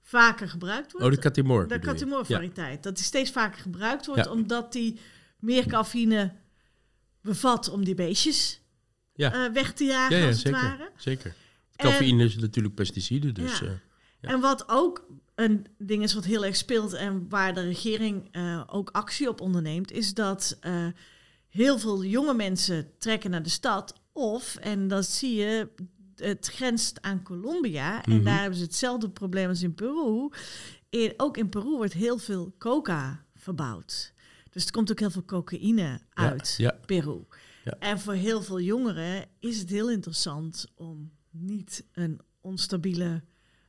vaker 0.00 0.48
gebruikt 0.48 0.92
wordt. 0.92 1.06
Oh, 1.06 1.12
de 1.12 1.18
Catimor. 1.18 1.68
de 1.68 1.78
Ja. 1.82 2.24
variëteit. 2.24 2.82
Dat 2.82 2.96
die 2.96 3.04
steeds 3.04 3.30
vaker 3.30 3.60
gebruikt 3.60 4.06
wordt, 4.06 4.24
Ja. 4.24 4.30
omdat 4.30 4.72
die 4.72 5.00
meer 5.38 5.66
cafeïne 5.66 6.32
bevat 7.20 7.68
om 7.70 7.84
die 7.84 7.94
beestjes 7.94 8.60
Ja. 9.22 9.46
eh, 9.46 9.52
weg 9.52 9.72
te 9.72 9.84
jagen, 9.84 10.16
Ja, 10.16 10.22
ja, 10.22 10.28
als 10.28 10.36
het 10.42 10.46
zeker. 10.46 10.60
ware. 10.62 10.90
zeker. 10.96 11.34
En- 11.76 11.86
Cafeïne 11.90 12.24
is 12.24 12.36
natuurlijk 12.36 12.74
pesticide, 12.74 13.32
dus... 13.32 13.58
Ja. 13.58 13.66
eh, 13.66 13.72
Ja. 14.20 14.28
En 14.28 14.40
wat 14.40 14.64
ook 14.68 15.06
een 15.34 15.66
ding 15.78 16.02
is 16.02 16.14
wat 16.14 16.24
heel 16.24 16.44
erg 16.44 16.56
speelt 16.56 16.92
en 16.92 17.26
waar 17.28 17.54
de 17.54 17.60
regering 17.62 18.28
eh, 18.32 18.62
ook 18.66 18.90
actie 18.90 19.28
op 19.28 19.40
onderneemt, 19.40 19.92
is 19.92 20.14
dat 20.14 20.58
heel 21.48 21.78
veel 21.78 22.04
jonge 22.04 22.34
mensen 22.34 22.90
trekken 22.98 23.30
naar 23.30 23.42
de 23.42 23.48
stad. 23.50 24.00
Of, 24.12 24.56
en 24.56 24.88
dat 24.88 25.06
zie 25.06 25.34
je, 25.34 25.68
het 26.16 26.46
grenst 26.54 27.02
aan 27.02 27.22
Colombia. 27.22 28.04
En 28.04 28.14
Mhm. 28.14 28.24
daar 28.24 28.40
hebben 28.40 28.58
ze 28.58 28.64
hetzelfde 28.64 29.10
probleem 29.10 29.48
als 29.48 29.62
in 29.62 29.74
Peru. 29.74 30.28
In, 30.90 31.12
ook 31.16 31.36
in 31.36 31.48
Peru 31.48 31.70
wordt 31.76 31.92
heel 31.92 32.18
veel 32.18 32.54
coca 32.58 33.24
verbouwd. 33.34 34.12
Dus 34.50 34.64
er 34.64 34.72
komt 34.72 34.90
ook 34.90 34.98
heel 35.00 35.10
veel 35.10 35.24
cocaïne 35.24 35.82
ja, 35.82 36.00
uit 36.14 36.54
Ja, 36.58 36.78
Peru. 36.86 37.20
Ja. 37.64 37.76
En 37.78 37.98
voor 38.00 38.12
heel 38.14 38.42
veel 38.42 38.60
jongeren 38.60 39.24
is 39.40 39.58
het 39.58 39.70
heel 39.70 39.90
interessant 39.90 40.66
om 40.74 41.12
niet 41.30 41.84
een 41.92 42.20
onstabiele 42.40 43.22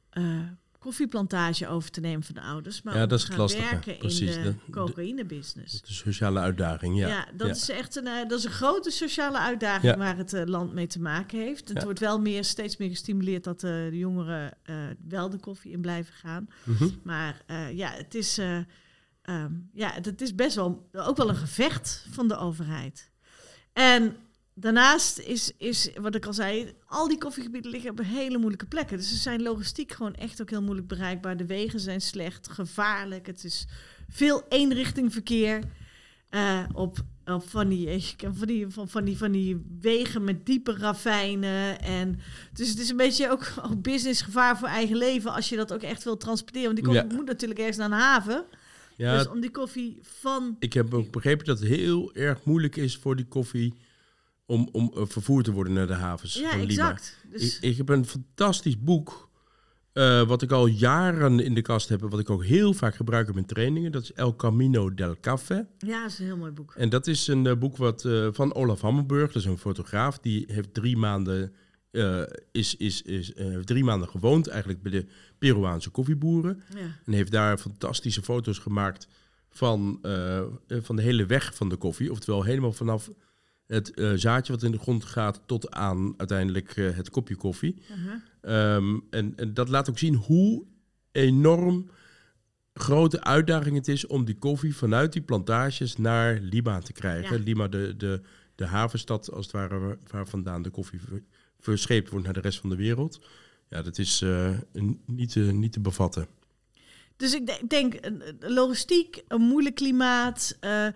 eh, 0.10 0.40
koffieplantage 0.80 1.68
over 1.68 1.90
te 1.92 2.00
nemen 2.00 2.24
van 2.24 2.36
de 2.36 2.42
ouders, 2.42 2.82
maar 2.82 2.96
Ja, 2.98 3.06
dat 3.06 3.20
is 3.20 3.26
gaan 3.26 3.38
lastige. 3.38 3.70
werken 3.70 3.98
Precies, 3.98 4.36
in 4.36 4.44
de- 4.44 4.50
de 4.50 4.56
de- 4.66 4.72
cocaïne-business. 4.72 5.82
de 5.82 5.94
sociale 5.94 6.40
uitdaging, 6.40 6.98
ja. 6.98 7.08
Ja, 7.08 7.28
dat 7.36 7.48
Ja. 7.48 7.54
is 7.54 7.70
echt 7.70 7.96
een, 7.96 8.08
eh, 8.08 8.28
dat 8.28 8.40
is 8.40 8.46
een 8.46 8.52
grote 8.52 8.90
sociale 8.90 9.38
uitdaging 9.40 9.92
Ja. 9.92 9.98
waar 9.98 10.18
het 10.18 10.34
eh, 10.34 10.46
land 10.46 10.74
mee 10.74 10.88
te 10.88 11.00
maken 11.02 11.40
heeft. 11.40 11.70
Het 11.70 11.84
wordt 11.84 12.00
wel 12.00 12.20
meer, 12.20 12.44
steeds 12.44 12.78
meer 12.78 12.90
gestimuleerd 12.90 13.44
dat 13.44 13.60
de 13.60 13.90
jongeren 13.92 14.58
wel 15.08 15.30
de 15.30 15.40
koffie 15.40 15.72
in 15.72 15.82
blijven 15.82 16.14
gaan. 16.14 16.48
Mhm. 16.64 16.90
Maar 17.04 17.42
ja, 17.74 17.92
het 17.92 18.16
is, 18.16 18.38
eh, 18.38 18.58
ehm, 19.22 19.52
ja, 19.74 19.92
het 19.94 20.22
is 20.22 20.36
best 20.36 20.56
wel 20.56 20.90
ook 20.92 21.18
wel 21.18 21.30
een 21.30 21.36
gevecht 21.36 22.06
van 22.12 22.28
de 22.28 22.36
overheid. 22.38 23.12
En 23.74 24.16
daarnaast 24.54 25.18
is, 25.20 25.52
is, 25.58 25.90
wat 26.02 26.16
ik 26.16 26.26
al 26.26 26.34
zei, 26.34 26.74
al 26.88 27.08
die 27.08 27.18
koffiegebieden 27.18 27.72
liggen 27.72 27.92
op 27.92 28.00
hele 28.04 28.38
moeilijke 28.38 28.66
plekken. 28.66 28.98
Dus 28.98 29.10
ze 29.10 29.16
zijn 29.16 29.42
logistiek 29.42 29.92
gewoon 29.92 30.14
echt 30.16 30.42
ook 30.42 30.50
heel 30.50 30.62
moeilijk 30.62 30.88
bereikbaar. 30.88 31.38
De 31.38 31.46
wegen 31.46 31.80
zijn 31.80 32.02
slecht, 32.02 32.50
gevaarlijk. 32.52 33.26
Het 33.28 33.44
is 33.44 33.66
veel 34.10 34.44
eenrichtingverkeer. 34.50 35.64
eh 36.30 36.64
op, 36.74 36.98
op 37.26 37.50
van, 37.50 37.70
die, 37.70 38.14
ken 38.18 38.36
van, 38.36 38.48
die, 38.48 38.68
van, 38.70 38.90
van, 38.90 39.04
die, 39.04 39.18
van 39.18 39.32
die 39.32 39.66
wegen 39.82 40.24
met 40.24 40.46
diepe 40.46 40.78
ravijnen. 40.78 41.82
En 41.82 42.20
dus 42.54 42.70
het 42.70 42.80
is 42.80 42.90
een 42.90 42.98
beetje 42.98 43.30
ook, 43.32 43.54
ook 43.64 43.82
businessgevaar 43.82 44.58
voor 44.58 44.68
eigen 44.68 44.98
leven 44.98 45.32
als 45.34 45.50
je 45.50 45.56
dat 45.56 45.74
ook 45.74 45.82
echt 45.82 46.04
wil 46.04 46.18
transporteren. 46.18 46.74
Want 46.74 46.76
die 46.76 46.86
koffie 46.86 47.10
Ja. 47.10 47.16
moet 47.16 47.26
natuurlijk 47.26 47.60
ergens 47.60 47.78
naar 47.78 47.92
een 47.92 47.98
haven. 47.98 48.46
Ja, 48.98 49.18
dus 49.18 49.28
om 49.28 49.40
die 49.40 49.52
koffie 49.52 49.98
van... 50.02 50.56
ik 50.60 50.74
heb 50.74 50.94
ook 50.94 51.12
begrepen 51.12 51.46
dat 51.46 51.60
het 51.60 51.68
heel 51.68 52.14
erg 52.14 52.44
moeilijk 52.44 52.76
is 52.76 52.98
voor 52.98 53.16
die 53.16 53.26
koffie 53.26 53.74
om, 54.46 54.70
om 54.72 54.92
eh, 54.96 55.04
vervoerd 55.06 55.46
te 55.46 55.52
worden 55.52 55.74
naar 55.74 55.88
de 55.88 55.94
havens 55.94 56.34
Ja, 56.34 56.50
van 56.50 56.60
Lima. 56.60 56.70
exact. 56.70 57.18
Dus, 57.32 57.60
Ik, 57.60 57.62
ik 57.62 57.78
heb 57.78 57.90
een 57.90 58.06
fantastisch 58.06 58.80
boek, 58.80 59.30
eh, 59.94 60.28
wat 60.28 60.42
ik 60.42 60.52
al 60.52 60.66
jaren 60.66 61.40
in 61.40 61.54
de 61.54 61.62
kast 61.62 61.90
heb 61.90 62.02
en 62.02 62.10
wat 62.10 62.20
ik 62.20 62.30
ook 62.30 62.44
heel 62.44 62.74
vaak 62.74 62.96
gebruik 62.96 63.28
in 63.28 63.34
mijn 63.34 63.46
trainingen. 63.46 63.92
Dat 63.92 64.04
is 64.04 64.14
El 64.14 64.36
Camino 64.36 64.94
del 64.94 65.16
Café. 65.22 65.68
ja, 65.78 66.02
dat 66.02 66.12
is 66.12 66.20
een 66.20 66.26
heel 66.26 66.38
mooi 66.38 66.52
boek. 66.52 66.74
En 66.76 66.90
dat 66.90 67.08
is 67.08 67.28
een 67.28 67.48
eh, 67.48 67.58
boek 67.58 67.78
wat, 67.78 68.08
van 68.32 68.54
Olaf 68.54 68.82
Hammelburg, 68.82 69.32
dat 69.32 69.42
is 69.42 69.48
een 69.48 69.58
fotograaf. 69.58 70.20
Die 70.20 70.44
heeft 70.48 70.74
drie 70.74 70.98
maanden, 70.98 71.54
is, 72.52 72.76
is, 72.76 73.02
is, 73.02 73.32
heeft 73.36 73.68
drie 73.68 73.84
maanden 73.84 74.10
gewoond 74.10 74.48
eigenlijk 74.48 74.82
bij 74.82 74.92
de 74.92 75.06
Peruaanse 75.52 75.90
koffieboeren. 75.90 76.64
Ja. 76.76 76.80
En 77.06 77.14
heeft 77.14 77.32
daar 77.32 77.58
fantastische 77.58 78.22
foto's 78.22 78.58
gemaakt 78.58 79.08
van, 79.50 80.00
eh, 80.02 80.38
eh, 80.38 80.46
van 80.68 80.96
de 80.96 81.02
hele 81.02 81.26
weg 81.26 81.56
van 81.56 81.70
de 81.70 81.76
koffie. 81.76 82.12
Oftewel 82.12 82.44
helemaal 82.44 82.72
vanaf 82.74 83.10
het 83.66 83.94
eh, 83.94 84.12
zaadje 84.16 84.54
wat 84.54 84.64
in 84.64 84.72
de 84.72 84.80
grond 84.80 85.06
gaat 85.06 85.42
tot 85.46 85.72
aan 85.72 86.14
uiteindelijk 86.18 86.76
het 86.76 87.10
kopje 87.10 87.36
koffie. 87.36 87.82
Uh-huh. 87.92 88.14
Ehm, 88.42 89.00
en, 89.10 89.34
en 89.36 89.54
dat 89.54 89.70
laat 89.70 89.90
ook 89.90 89.98
zien 89.98 90.16
hoe 90.16 90.64
enorm 91.12 91.90
grote 92.74 93.24
uitdaging 93.24 93.76
het 93.76 93.88
is 93.88 94.08
om 94.08 94.26
die 94.26 94.38
koffie 94.38 94.76
vanuit 94.76 95.14
die 95.14 95.22
plantages 95.22 95.98
naar 95.98 96.40
Lima 96.42 96.80
te 96.80 96.94
krijgen. 96.94 97.38
Ja. 97.38 97.44
Lima, 97.44 97.68
de, 97.68 97.94
de, 97.98 98.22
de 98.56 98.66
havenstad 98.66 99.32
als 99.32 99.46
het 99.46 99.56
ware, 99.56 99.98
waar- 100.12 100.28
vandaan 100.28 100.62
de 100.62 100.70
koffie 100.70 101.02
ver- 101.02 101.24
verscheept 101.60 102.10
wordt 102.10 102.26
naar 102.26 102.34
de 102.34 102.40
rest 102.42 102.60
van 102.60 102.70
de 102.70 102.76
wereld. 102.76 103.20
Ja, 103.74 103.82
dat 103.82 103.98
is 103.98 104.22
eh, 104.22 104.50
niet, 105.06 105.32
te, 105.32 105.40
niet 105.40 105.74
te 105.74 105.80
bevatten. 105.80 106.28
Dus 107.18 107.34
ik 107.34 107.46
de- 107.48 107.58
ik 107.62 107.70
denk, 107.70 107.96
logistiek, 108.40 109.24
een 109.28 109.42
moeilijk 109.42 109.76
klimaat, 109.76 110.58
eh, 110.60 110.86
eh, 110.88 110.94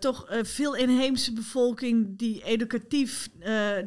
toch 0.00 0.26
veel 0.42 0.74
inheemse 0.76 1.32
bevolking 1.32 2.18
die 2.18 2.42
educatief, 2.44 3.28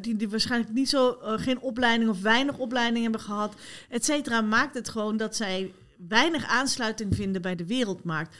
die, 0.00 0.16
die 0.16 0.28
waarschijnlijk 0.28 0.72
niet 0.72 0.88
zo, 0.88 1.18
geen 1.20 1.60
opleiding 1.60 2.10
of 2.10 2.20
weinig 2.20 2.58
opleiding 2.58 3.02
hebben 3.02 3.20
gehad, 3.20 3.54
et 3.88 4.04
cetera, 4.04 4.40
maakt 4.40 4.74
het 4.74 4.88
gewoon 4.88 5.16
dat 5.16 5.36
zij 5.36 5.72
weinig 6.08 6.44
aansluiting 6.46 7.14
vinden 7.14 7.42
bij 7.42 7.54
de 7.56 7.66
wereldmarkt. 7.66 8.36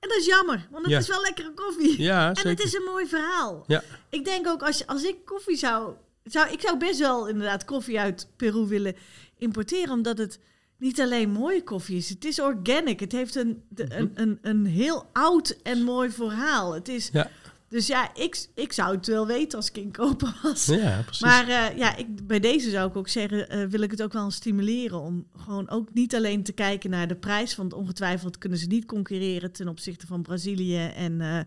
En 0.00 0.08
dat 0.08 0.18
is 0.18 0.26
jammer, 0.26 0.66
want 0.70 0.82
het 0.84 0.92
Ja. 0.92 0.98
is 0.98 1.08
wel 1.08 1.20
lekkere 1.20 1.52
koffie. 1.54 2.02
Ja, 2.02 2.28
en 2.28 2.36
zeker. 2.36 2.50
het 2.50 2.60
is 2.62 2.74
een 2.74 2.84
mooi 2.86 3.06
verhaal. 3.06 3.64
Ja. 3.66 3.82
Ik 4.08 4.24
denk 4.24 4.46
ook, 4.46 4.62
als, 4.62 4.86
als 4.86 5.02
ik 5.02 5.16
koffie 5.24 5.56
zou, 5.56 5.92
zou... 6.24 6.52
Ik 6.52 6.60
zou 6.60 6.78
best 6.78 6.98
wel 6.98 7.28
inderdaad 7.28 7.64
koffie 7.64 8.00
uit 8.00 8.28
Peru 8.36 8.66
willen 8.66 8.94
importeren, 9.38 9.92
omdat 9.92 10.18
het 10.18 10.38
niet 10.78 11.00
alleen 11.00 11.30
mooie 11.30 11.62
koffie 11.62 11.96
is. 11.96 12.08
Het 12.08 12.24
is 12.24 12.40
organic. 12.40 13.00
Het 13.00 13.12
heeft 13.12 13.34
een, 13.34 13.62
de, 13.68 13.96
een, 13.96 14.10
een, 14.14 14.38
een 14.42 14.66
heel 14.66 15.06
oud 15.12 15.56
en 15.62 15.82
mooi 15.82 16.10
verhaal. 16.10 16.74
Het 16.74 16.88
is... 16.88 17.08
Ja. 17.12 17.30
Dus 17.68 17.86
ja, 17.86 18.14
ik, 18.14 18.46
ik 18.54 18.72
zou 18.72 18.96
het 18.96 19.06
wel 19.06 19.26
weten 19.26 19.58
als 19.58 19.68
ik 19.68 19.76
inkoper 19.76 20.38
was. 20.42 20.66
Ja, 20.66 21.00
precies. 21.02 21.22
Maar 21.22 21.48
eh, 21.48 21.76
ja, 21.78 21.96
ik, 21.96 22.26
bij 22.26 22.40
deze 22.40 22.70
zou 22.70 22.88
ik 22.88 22.96
ook 22.96 23.08
zeggen, 23.08 23.48
eh, 23.48 23.66
wil 23.66 23.80
ik 23.80 23.90
het 23.90 24.02
ook 24.02 24.12
wel 24.12 24.30
stimuleren 24.30 25.00
om 25.00 25.26
gewoon 25.36 25.70
ook 25.70 25.94
niet 25.94 26.14
alleen 26.14 26.42
te 26.42 26.52
kijken 26.52 26.90
naar 26.90 27.08
de 27.08 27.14
prijs, 27.14 27.56
want 27.56 27.72
ongetwijfeld 27.72 28.38
kunnen 28.38 28.58
ze 28.58 28.66
niet 28.66 28.84
concurreren 28.86 29.52
ten 29.52 29.68
opzichte 29.68 30.06
van 30.06 30.22
Brazilië 30.22 30.86
en, 30.86 31.20
eh, 31.20 31.38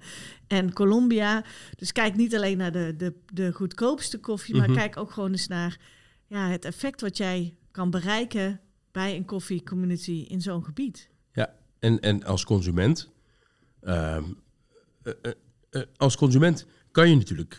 en 0.48 0.74
Colombia. 0.74 1.44
Dus 1.76 1.92
kijk 1.92 2.16
niet 2.16 2.36
alleen 2.36 2.58
naar 2.58 2.72
de, 2.72 2.94
de, 2.98 3.14
de 3.34 3.52
goedkoopste 3.52 4.18
koffie, 4.18 4.56
maar 4.56 4.70
Mhm. 4.70 4.78
kijk 4.78 4.98
ook 4.98 5.12
gewoon 5.12 5.32
eens 5.32 5.48
naar 5.48 5.78
ja, 6.28 6.50
het 6.50 6.66
effect 6.66 7.02
wat 7.02 7.18
jij 7.18 7.54
kan 7.78 7.90
bereiken 7.90 8.60
bij 8.92 9.16
een 9.16 9.26
koffiecommunity 9.26 10.26
in 10.28 10.42
zo'n 10.42 10.64
gebied. 10.64 11.10
En, 11.80 12.00
en 12.00 12.24
als 12.24 12.44
consument, 12.44 13.10
ehm, 13.82 14.24
eh, 15.04 15.14
eh, 15.22 15.32
eh, 15.70 15.82
als 15.98 16.16
consument 16.16 16.66
kan 16.92 17.10
je 17.10 17.16
natuurlijk 17.16 17.56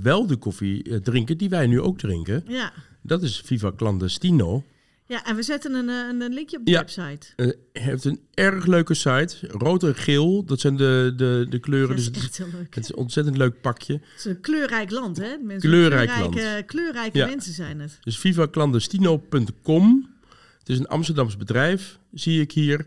wel 0.00 0.26
de 0.26 0.36
koffie 0.36 1.00
drinken 1.00 1.38
die 1.38 1.48
wij 1.48 1.66
nu 1.66 1.80
ook 1.80 1.98
drinken. 1.98 2.44
Ja, 2.46 2.72
Dat 3.02 3.22
is 3.22 3.40
Viva 3.40 3.72
Clandestino. 3.76 4.64
Ja 5.06 5.24
en 5.24 5.36
we 5.36 5.42
zetten 5.42 5.74
een, 5.74 5.88
eh, 5.88 6.08
een, 6.08 6.20
een 6.20 6.32
linkje 6.34 6.58
op 6.58 6.64
de 6.64 6.70
Ja. 6.70 6.78
website. 6.78 7.26
Eh, 7.36 7.82
heeft 7.82 8.04
een 8.04 8.20
erg 8.34 8.66
leuke 8.66 8.94
site. 8.94 9.36
Rood 9.40 9.82
en 9.82 9.94
geel, 9.94 10.44
dat 10.44 10.60
zijn 10.60 10.76
de, 10.76 11.12
de, 11.16 11.46
de 11.48 11.58
kleuren. 11.58 11.96
Dat 11.96 11.96
dus 11.96 12.06
is 12.06 12.14
het 12.14 12.22
is, 12.22 12.24
echt 12.24 12.36
heel 12.50 12.58
leuk. 12.60 12.74
het 12.74 12.84
is 12.84 12.90
een 12.90 12.96
ontzettend 12.96 13.36
leuk 13.36 13.60
pakje. 13.60 13.92
Het 13.92 14.02
is 14.18 14.24
een 14.24 14.40
kleurrijk 14.40 14.90
land, 14.90 15.16
hè? 15.16 15.36
Mensen, 15.42 15.70
Kleurrijk 15.70 16.08
kleurrijke, 16.08 16.50
land. 16.54 16.66
Kleurrijke 16.66 17.18
Ja. 17.18 17.26
mensen 17.26 17.52
zijn 17.52 17.80
het. 17.80 17.98
Dus 18.00 18.18
vivaclandestino.com. 18.18 20.14
Het 20.58 20.68
is 20.68 20.78
een 20.78 20.88
Amsterdams 20.88 21.36
bedrijf, 21.36 21.98
zie 22.12 22.40
ik 22.40 22.52
hier. 22.52 22.86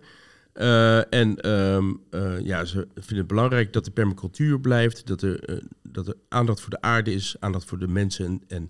Eh, 0.53 1.13
en 1.13 1.36
ehm, 1.41 1.93
eh, 2.10 2.39
ja, 2.43 2.65
ze 2.65 2.88
vinden 2.95 3.17
het 3.17 3.27
belangrijk 3.27 3.73
dat 3.73 3.86
de 3.86 3.91
permacultuur 3.91 4.60
blijft. 4.60 5.08
Dat 5.08 5.21
er, 5.21 5.62
dat 5.84 6.08
er 6.08 6.15
aandacht 6.29 6.62
voor 6.62 6.69
de 6.69 6.82
aarde 6.82 7.13
is, 7.13 7.36
aandacht 7.39 7.65
voor 7.65 7.79
de 7.79 7.88
mensen 7.88 8.25
en, 8.25 8.41
en 8.47 8.67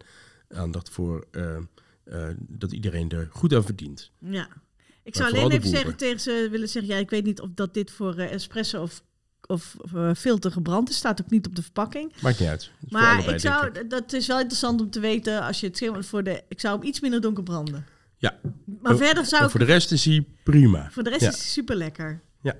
aandacht 0.58 0.89
voor 0.89 1.26
eh, 1.32 1.56
eh, 1.56 1.62
dat 2.38 2.72
iedereen 2.72 3.10
er 3.10 3.28
goed 3.32 3.53
aan 3.53 3.64
verdient. 3.64 4.12
Ja. 4.20 4.47
Ik 5.03 5.16
zou 5.16 5.30
alleen 5.34 5.51
even 5.51 5.70
zeggen 5.70 5.95
tegen 5.97 6.20
ze 6.20 6.47
willen 6.51 6.70
zeggen, 6.70 6.93
ja, 6.93 6.97
ik 6.99 7.10
weet 7.10 7.24
niet 7.26 7.41
of 7.41 7.49
dat 7.55 7.74
dit 7.74 7.91
voor 7.91 8.16
eh, 8.18 8.32
espresso 8.32 8.82
of, 8.82 9.03
of 9.45 9.76
eh, 9.95 10.14
filter 10.14 10.51
gebrand 10.51 10.89
is. 10.89 10.95
Staat 10.95 11.22
ook 11.22 11.30
niet 11.30 11.47
op 11.47 11.55
de 11.55 11.62
verpakking. 11.62 12.14
Maakt 12.22 12.39
niet 12.39 12.49
uit. 12.49 12.72
Maar 12.89 13.14
allebei, 13.16 13.34
ik 13.34 13.39
zou, 13.39 13.68
ik. 13.68 13.89
dat 13.89 14.14
is 14.14 14.28
wel 14.28 14.39
interessant 14.39 14.82
om 14.82 14.89
te 14.89 14.99
weten 14.99 15.41
als 15.41 15.60
je 15.60 15.68
het 15.68 16.05
voor 16.05 16.24
de. 16.24 16.43
Ik 16.47 16.60
zou 16.60 16.78
hem 16.80 16.88
iets 16.88 16.99
minder 16.99 17.22
donker 17.22 17.43
branden. 17.43 17.86
Ja. 18.18 18.39
Maar 18.82 18.91
Oh, 18.93 18.97
verder 18.97 19.26
zou 19.26 19.43
ik. 19.43 19.49
voor 19.49 19.60
de 19.60 19.66
rest 19.66 19.91
is 19.91 20.05
hij 20.05 20.26
prima. 20.43 20.89
Voor 20.91 21.03
de 21.03 21.10
rest 21.10 21.22
Ja. 21.22 21.28
is 21.30 21.34
het 21.36 21.43
super 21.43 21.76
lekker. 21.76 22.22
Ja. 22.41 22.55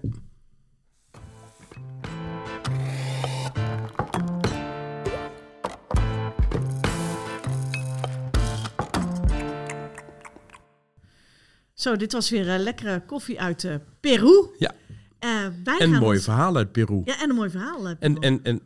Zo, 11.80 11.95
dit 11.95 12.11
was 12.11 12.30
weer 12.30 12.49
eh, 12.53 12.59
lekkere 12.59 13.03
koffie 13.05 13.41
uit 13.41 13.63
eh, 13.63 13.75
Peru. 13.99 14.47
Ja. 14.57 14.71
Eh, 15.19 15.30
wij 15.63 15.77
En 15.80 15.91
gaan 15.91 15.99
mooie 16.01 16.15
ons- 16.15 16.23
verhalen 16.23 16.57
uit 16.57 16.71
Peru. 16.71 17.01
Ja, 17.05 17.21
en 17.21 17.30
een 17.30 17.36
mooi 17.36 17.49
verhaal. 17.49 17.88
En, 17.88 17.97
Peru. 17.97 18.15
en, 18.19 18.43
en 18.43 18.61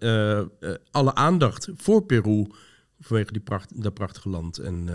eh, 0.60 0.72
alle 0.92 1.16
aandacht 1.16 1.70
voor 1.76 2.04
Peru 2.06 2.48
vanwege 3.00 3.32
die 3.32 3.42
pracht, 3.42 3.84
dat 3.84 3.94
prachtige 3.94 4.30
land 4.30 4.58
en 4.58 4.90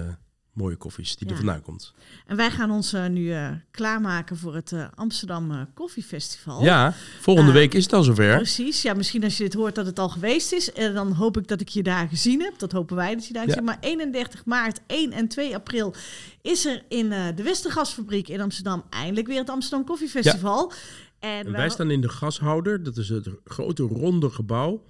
mooie 0.59 0.77
koffies 0.77 1.17
die 1.17 1.27
Ja. 1.29 1.33
er 1.35 1.39
vandaan 1.41 1.63
komt. 1.63 1.93
En 2.27 2.37
wij 2.37 2.51
gaan 2.51 2.71
ons 2.71 2.93
eh, 2.93 3.07
nu 3.07 3.33
eh, 3.33 3.51
klaarmaken 3.71 4.37
voor 4.37 4.55
het 4.55 4.73
eh, 4.73 4.87
Amsterdam 4.95 5.69
Koffiefestival. 5.75 6.63
Ja, 6.65 6.95
volgende 7.21 7.51
Eh, 7.51 7.57
week 7.57 7.75
is 7.75 7.83
het 7.85 7.93
al 7.93 8.03
zover. 8.03 8.37
Precies. 8.37 8.83
Ja, 8.83 8.95
misschien 8.95 9.25
als 9.25 9.37
je 9.37 9.43
dit 9.45 9.55
hoort 9.55 9.75
dat 9.75 9.87
het 9.87 9.99
al 9.99 10.09
geweest 10.09 10.53
is. 10.53 10.73
En 10.73 10.95
dan 10.95 11.13
hoop 11.13 11.37
ik 11.37 11.49
dat 11.49 11.61
ik 11.61 11.69
je 11.69 11.83
daar 11.83 12.09
gezien 12.09 12.41
heb. 12.41 12.59
Dat 12.59 12.73
hopen 12.73 12.97
wij 12.97 13.15
dat 13.15 13.27
je 13.27 13.33
daar 13.33 13.43
Ja. 13.43 13.49
gezien 13.49 13.65
Maar 13.65 13.79
31 13.81 14.45
maart, 14.45 14.81
1 14.87 15.13
en 15.13 15.29
2 15.29 15.55
april 15.55 15.95
is 16.43 16.67
er 16.67 16.83
in 16.89 17.09
de 17.09 17.43
Westergasfabriek 17.43 18.29
in 18.29 18.41
Amsterdam 18.41 18.83
eindelijk 18.91 19.27
weer 19.27 19.39
het 19.39 19.51
Amsterdam 19.51 19.87
Koffiefestival. 19.87 20.73
En, 21.19 21.29
En 21.31 21.45
wij- 21.45 21.53
wij 21.53 21.69
staan 21.69 21.91
in 21.91 22.01
de 22.01 22.09
gashouder, 22.09 22.83
dat 22.83 22.97
is 22.97 23.09
het 23.09 23.29
grote 23.45 23.83
ronde 23.83 24.31
gebouw. 24.31 24.85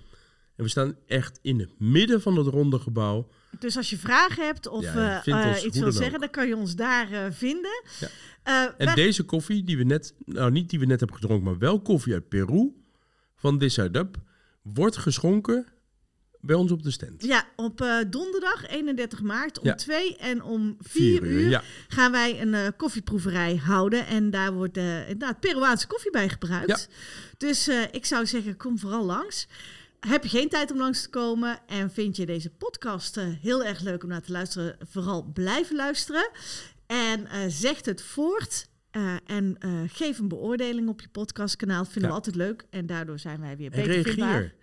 En 0.56 0.64
we 0.64 0.70
staan 0.70 0.94
echt 1.06 1.38
in 1.42 1.58
het 1.60 1.70
midden 1.80 2.22
van 2.22 2.36
het 2.36 2.46
ronde 2.46 2.78
gebouw. 2.78 3.28
Dus 3.58 3.76
als 3.76 3.90
je 3.90 3.98
vragen 3.98 4.46
hebt 4.46 4.66
of 4.66 4.84
Ja, 4.84 5.24
eh, 5.24 5.56
eh, 5.56 5.64
iets 5.64 5.78
wil 5.78 5.92
zeggen, 5.92 6.20
dan 6.20 6.30
kan 6.30 6.48
je 6.48 6.56
ons 6.56 6.74
daar 6.76 7.12
eh, 7.12 7.24
vinden. 7.30 7.82
Ja. 8.00 8.08
En 8.76 8.86
wij- 8.86 8.94
deze 8.94 9.22
koffie 9.22 9.64
die 9.64 9.76
we 9.76 9.84
net, 9.84 10.14
nou 10.24 10.50
niet 10.50 10.70
die 10.70 10.78
we 10.78 10.86
net 10.86 10.98
hebben 11.00 11.18
gedronken, 11.18 11.44
maar 11.46 11.58
wel 11.58 11.80
koffie 11.80 12.12
uit 12.12 12.28
Peru 12.28 12.72
van 13.36 13.62
Up, 13.92 14.16
wordt 14.62 14.96
geschonken 14.96 15.66
bij 16.40 16.56
ons 16.56 16.70
op 16.70 16.82
de 16.82 16.90
stand. 16.90 17.24
Ja, 17.24 17.44
op 17.56 17.86
donderdag 18.10 18.66
31 18.66 19.22
maart 19.22 19.58
om 19.58 19.66
Ja. 19.66 19.74
2 19.74 20.16
en 20.16 20.42
om 20.42 20.76
4 20.80 21.22
uur 21.22 21.48
ja. 21.48 21.62
gaan 21.88 22.12
wij 22.12 22.40
een 22.40 22.76
koffieproeverij 22.76 23.56
houden. 23.56 24.06
En 24.06 24.30
daar 24.30 24.52
wordt 24.52 24.76
inderdaad 24.76 25.40
Peruaanse 25.40 25.86
koffie 25.86 26.10
bij 26.10 26.28
gebruikt. 26.28 26.88
Dus 27.38 27.68
eh, 27.68 27.82
ik 27.90 28.04
zou 28.06 28.26
zeggen, 28.26 28.56
kom 28.56 28.78
vooral 28.78 29.04
langs. 29.04 29.46
Heb 30.00 30.22
je 30.22 30.28
geen 30.28 30.48
tijd 30.48 30.70
om 30.72 30.78
langs 30.78 31.02
te 31.02 31.08
komen 31.10 31.58
en 31.66 31.90
vind 31.90 32.16
je 32.16 32.26
deze 32.26 32.50
podcast 32.50 33.16
eh, 33.16 33.24
heel 33.42 33.64
erg 33.64 33.80
leuk 33.80 34.02
om 34.02 34.08
naar 34.08 34.22
te 34.22 34.32
luisteren, 34.32 34.76
vooral 34.90 35.22
blijven 35.32 35.76
luisteren. 35.76 36.30
En 36.86 37.26
eh 37.26 37.40
zeg 37.48 37.84
het 37.84 38.02
voort 38.02 38.68
eh, 38.90 39.16
en 39.26 39.56
geef 39.92 40.18
een 40.18 40.28
beoordeling 40.28 40.88
op 40.88 41.00
je 41.00 41.08
podcastkanaal. 41.08 41.84
Vinden 41.84 42.02
Ja. 42.02 42.08
we 42.08 42.14
altijd 42.14 42.36
leuk 42.36 42.64
en 42.70 42.86
daardoor 42.86 43.18
zijn 43.18 43.40
wij 43.40 43.56
weer 43.56 43.72
En 43.72 43.86
beter 43.86 44.02
vindbaar. 44.02 44.30
reageer. 44.32 44.54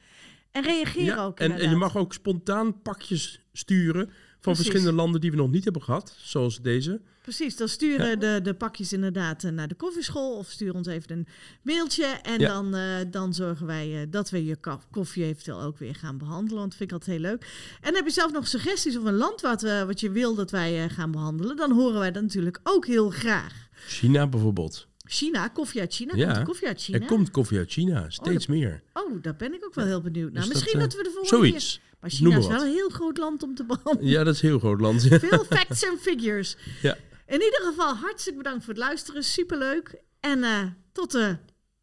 En 0.51 0.63
reageer 0.63 1.03
Ja, 1.03 1.23
ook 1.23 1.39
en, 1.39 1.51
en 1.51 1.69
je 1.69 1.75
mag 1.75 1.97
ook 1.97 2.13
spontaan 2.13 2.81
pakjes 2.81 3.39
sturen 3.53 4.05
van 4.05 4.13
Precies. 4.41 4.61
verschillende 4.65 4.93
landen 5.01 5.21
die 5.21 5.31
we 5.31 5.37
nog 5.37 5.49
niet 5.51 5.63
hebben 5.63 5.81
gehad, 5.83 6.15
zoals 6.19 6.61
deze. 6.61 7.01
Precies, 7.25 7.55
dan 7.57 7.67
sturen 7.67 8.19
de, 8.19 8.39
de 8.43 8.53
pakjes 8.53 8.93
inderdaad 8.93 9.43
eh, 9.43 9.51
naar 9.51 9.67
de 9.67 9.75
koffieschool 9.75 10.37
of 10.37 10.49
stuur 10.49 10.73
ons 10.73 10.87
even 10.87 11.11
een 11.11 11.27
mailtje. 11.61 12.05
En 12.05 12.39
Ja. 12.39 12.47
dan, 12.47 12.75
eh, 12.75 12.81
dan 13.11 13.33
zorgen 13.33 13.65
wij 13.65 14.01
eh, 14.01 14.07
dat 14.09 14.29
we 14.29 14.45
je 14.45 14.57
koffie 14.91 15.23
eventueel 15.23 15.61
ook 15.61 15.77
weer 15.77 15.95
gaan 15.95 16.17
behandelen. 16.17 16.57
Want 16.59 16.69
dat 16.69 16.77
vind 16.77 16.91
ik 16.91 16.97
altijd 16.97 17.17
heel 17.17 17.25
leuk. 17.29 17.77
En 17.81 17.95
heb 17.95 18.05
je 18.05 18.11
zelf 18.11 18.31
nog 18.31 18.47
suggesties 18.47 18.97
of 18.97 19.03
een 19.03 19.15
land 19.15 19.41
wat, 19.41 19.61
wat 19.61 19.99
je 19.99 20.11
wil 20.11 20.35
dat 20.35 20.51
wij 20.51 20.89
gaan 20.89 21.11
behandelen, 21.11 21.55
dan 21.55 21.71
horen 21.71 21.99
wij 21.99 22.11
dat 22.11 22.23
natuurlijk 22.23 22.59
ook 22.63 22.85
heel 22.85 23.09
graag. 23.09 23.67
China 23.87 24.27
bijvoorbeeld. 24.27 24.87
China, 25.07 25.47
koffie 25.47 25.81
uit 25.81 25.93
China. 25.93 26.15
Ja, 26.15 26.33
Komt 26.33 26.45
koffie 26.45 26.67
uit 26.67 26.81
China? 26.81 26.99
Er 26.99 27.05
komt 27.05 27.31
koffie 27.31 27.57
uit 27.57 27.71
China, 27.71 28.09
steeds 28.09 28.47
meer. 28.47 28.81
Oh, 28.93 29.21
daar 29.21 29.35
ben 29.35 29.53
ik 29.53 29.65
ook 29.65 29.73
wel 29.73 29.85
heel 29.85 30.01
benieuwd 30.01 30.31
naar. 30.31 30.43
Dus 30.43 30.53
Misschien 30.53 30.79
dat, 30.79 30.91
dat, 30.91 30.97
we 30.99 31.03
de 31.03 31.11
volgende 31.13 31.45
Zoiets. 31.47 31.73
keer... 31.73 31.83
Maar 31.99 32.09
China 32.09 32.37
is 32.37 32.47
wel 32.47 32.61
een 32.61 32.73
heel 32.73 32.89
groot 32.89 33.17
land 33.17 33.43
om 33.43 33.55
te 33.55 33.63
behandelen. 33.63 34.09
Ja, 34.11 34.23
dat 34.23 34.35
is 34.35 34.41
een 34.41 34.49
heel 34.49 34.59
groot 34.59 34.79
land. 34.79 35.01
Veel 35.09 35.43
facts 35.49 35.83
en 35.83 35.97
figures. 35.99 36.57
Ja. 36.81 36.97
In 37.27 37.41
ieder 37.41 37.61
geval 37.63 37.95
hartstikke 37.95 38.37
bedankt 38.37 38.63
voor 38.63 38.73
het 38.73 38.83
luisteren. 38.83 39.23
Superleuk. 39.23 40.01
En 40.19 40.43
eh, 40.43 40.59
tot 40.91 41.11
de 41.11 41.37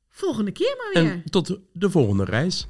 volgende 0.09 0.53
keer 0.53 0.75
maar 0.77 1.03
weer. 1.03 1.13
En 1.13 1.23
tot 1.31 1.59
de 1.73 1.91
volgende 1.91 2.25
reis. 2.25 2.67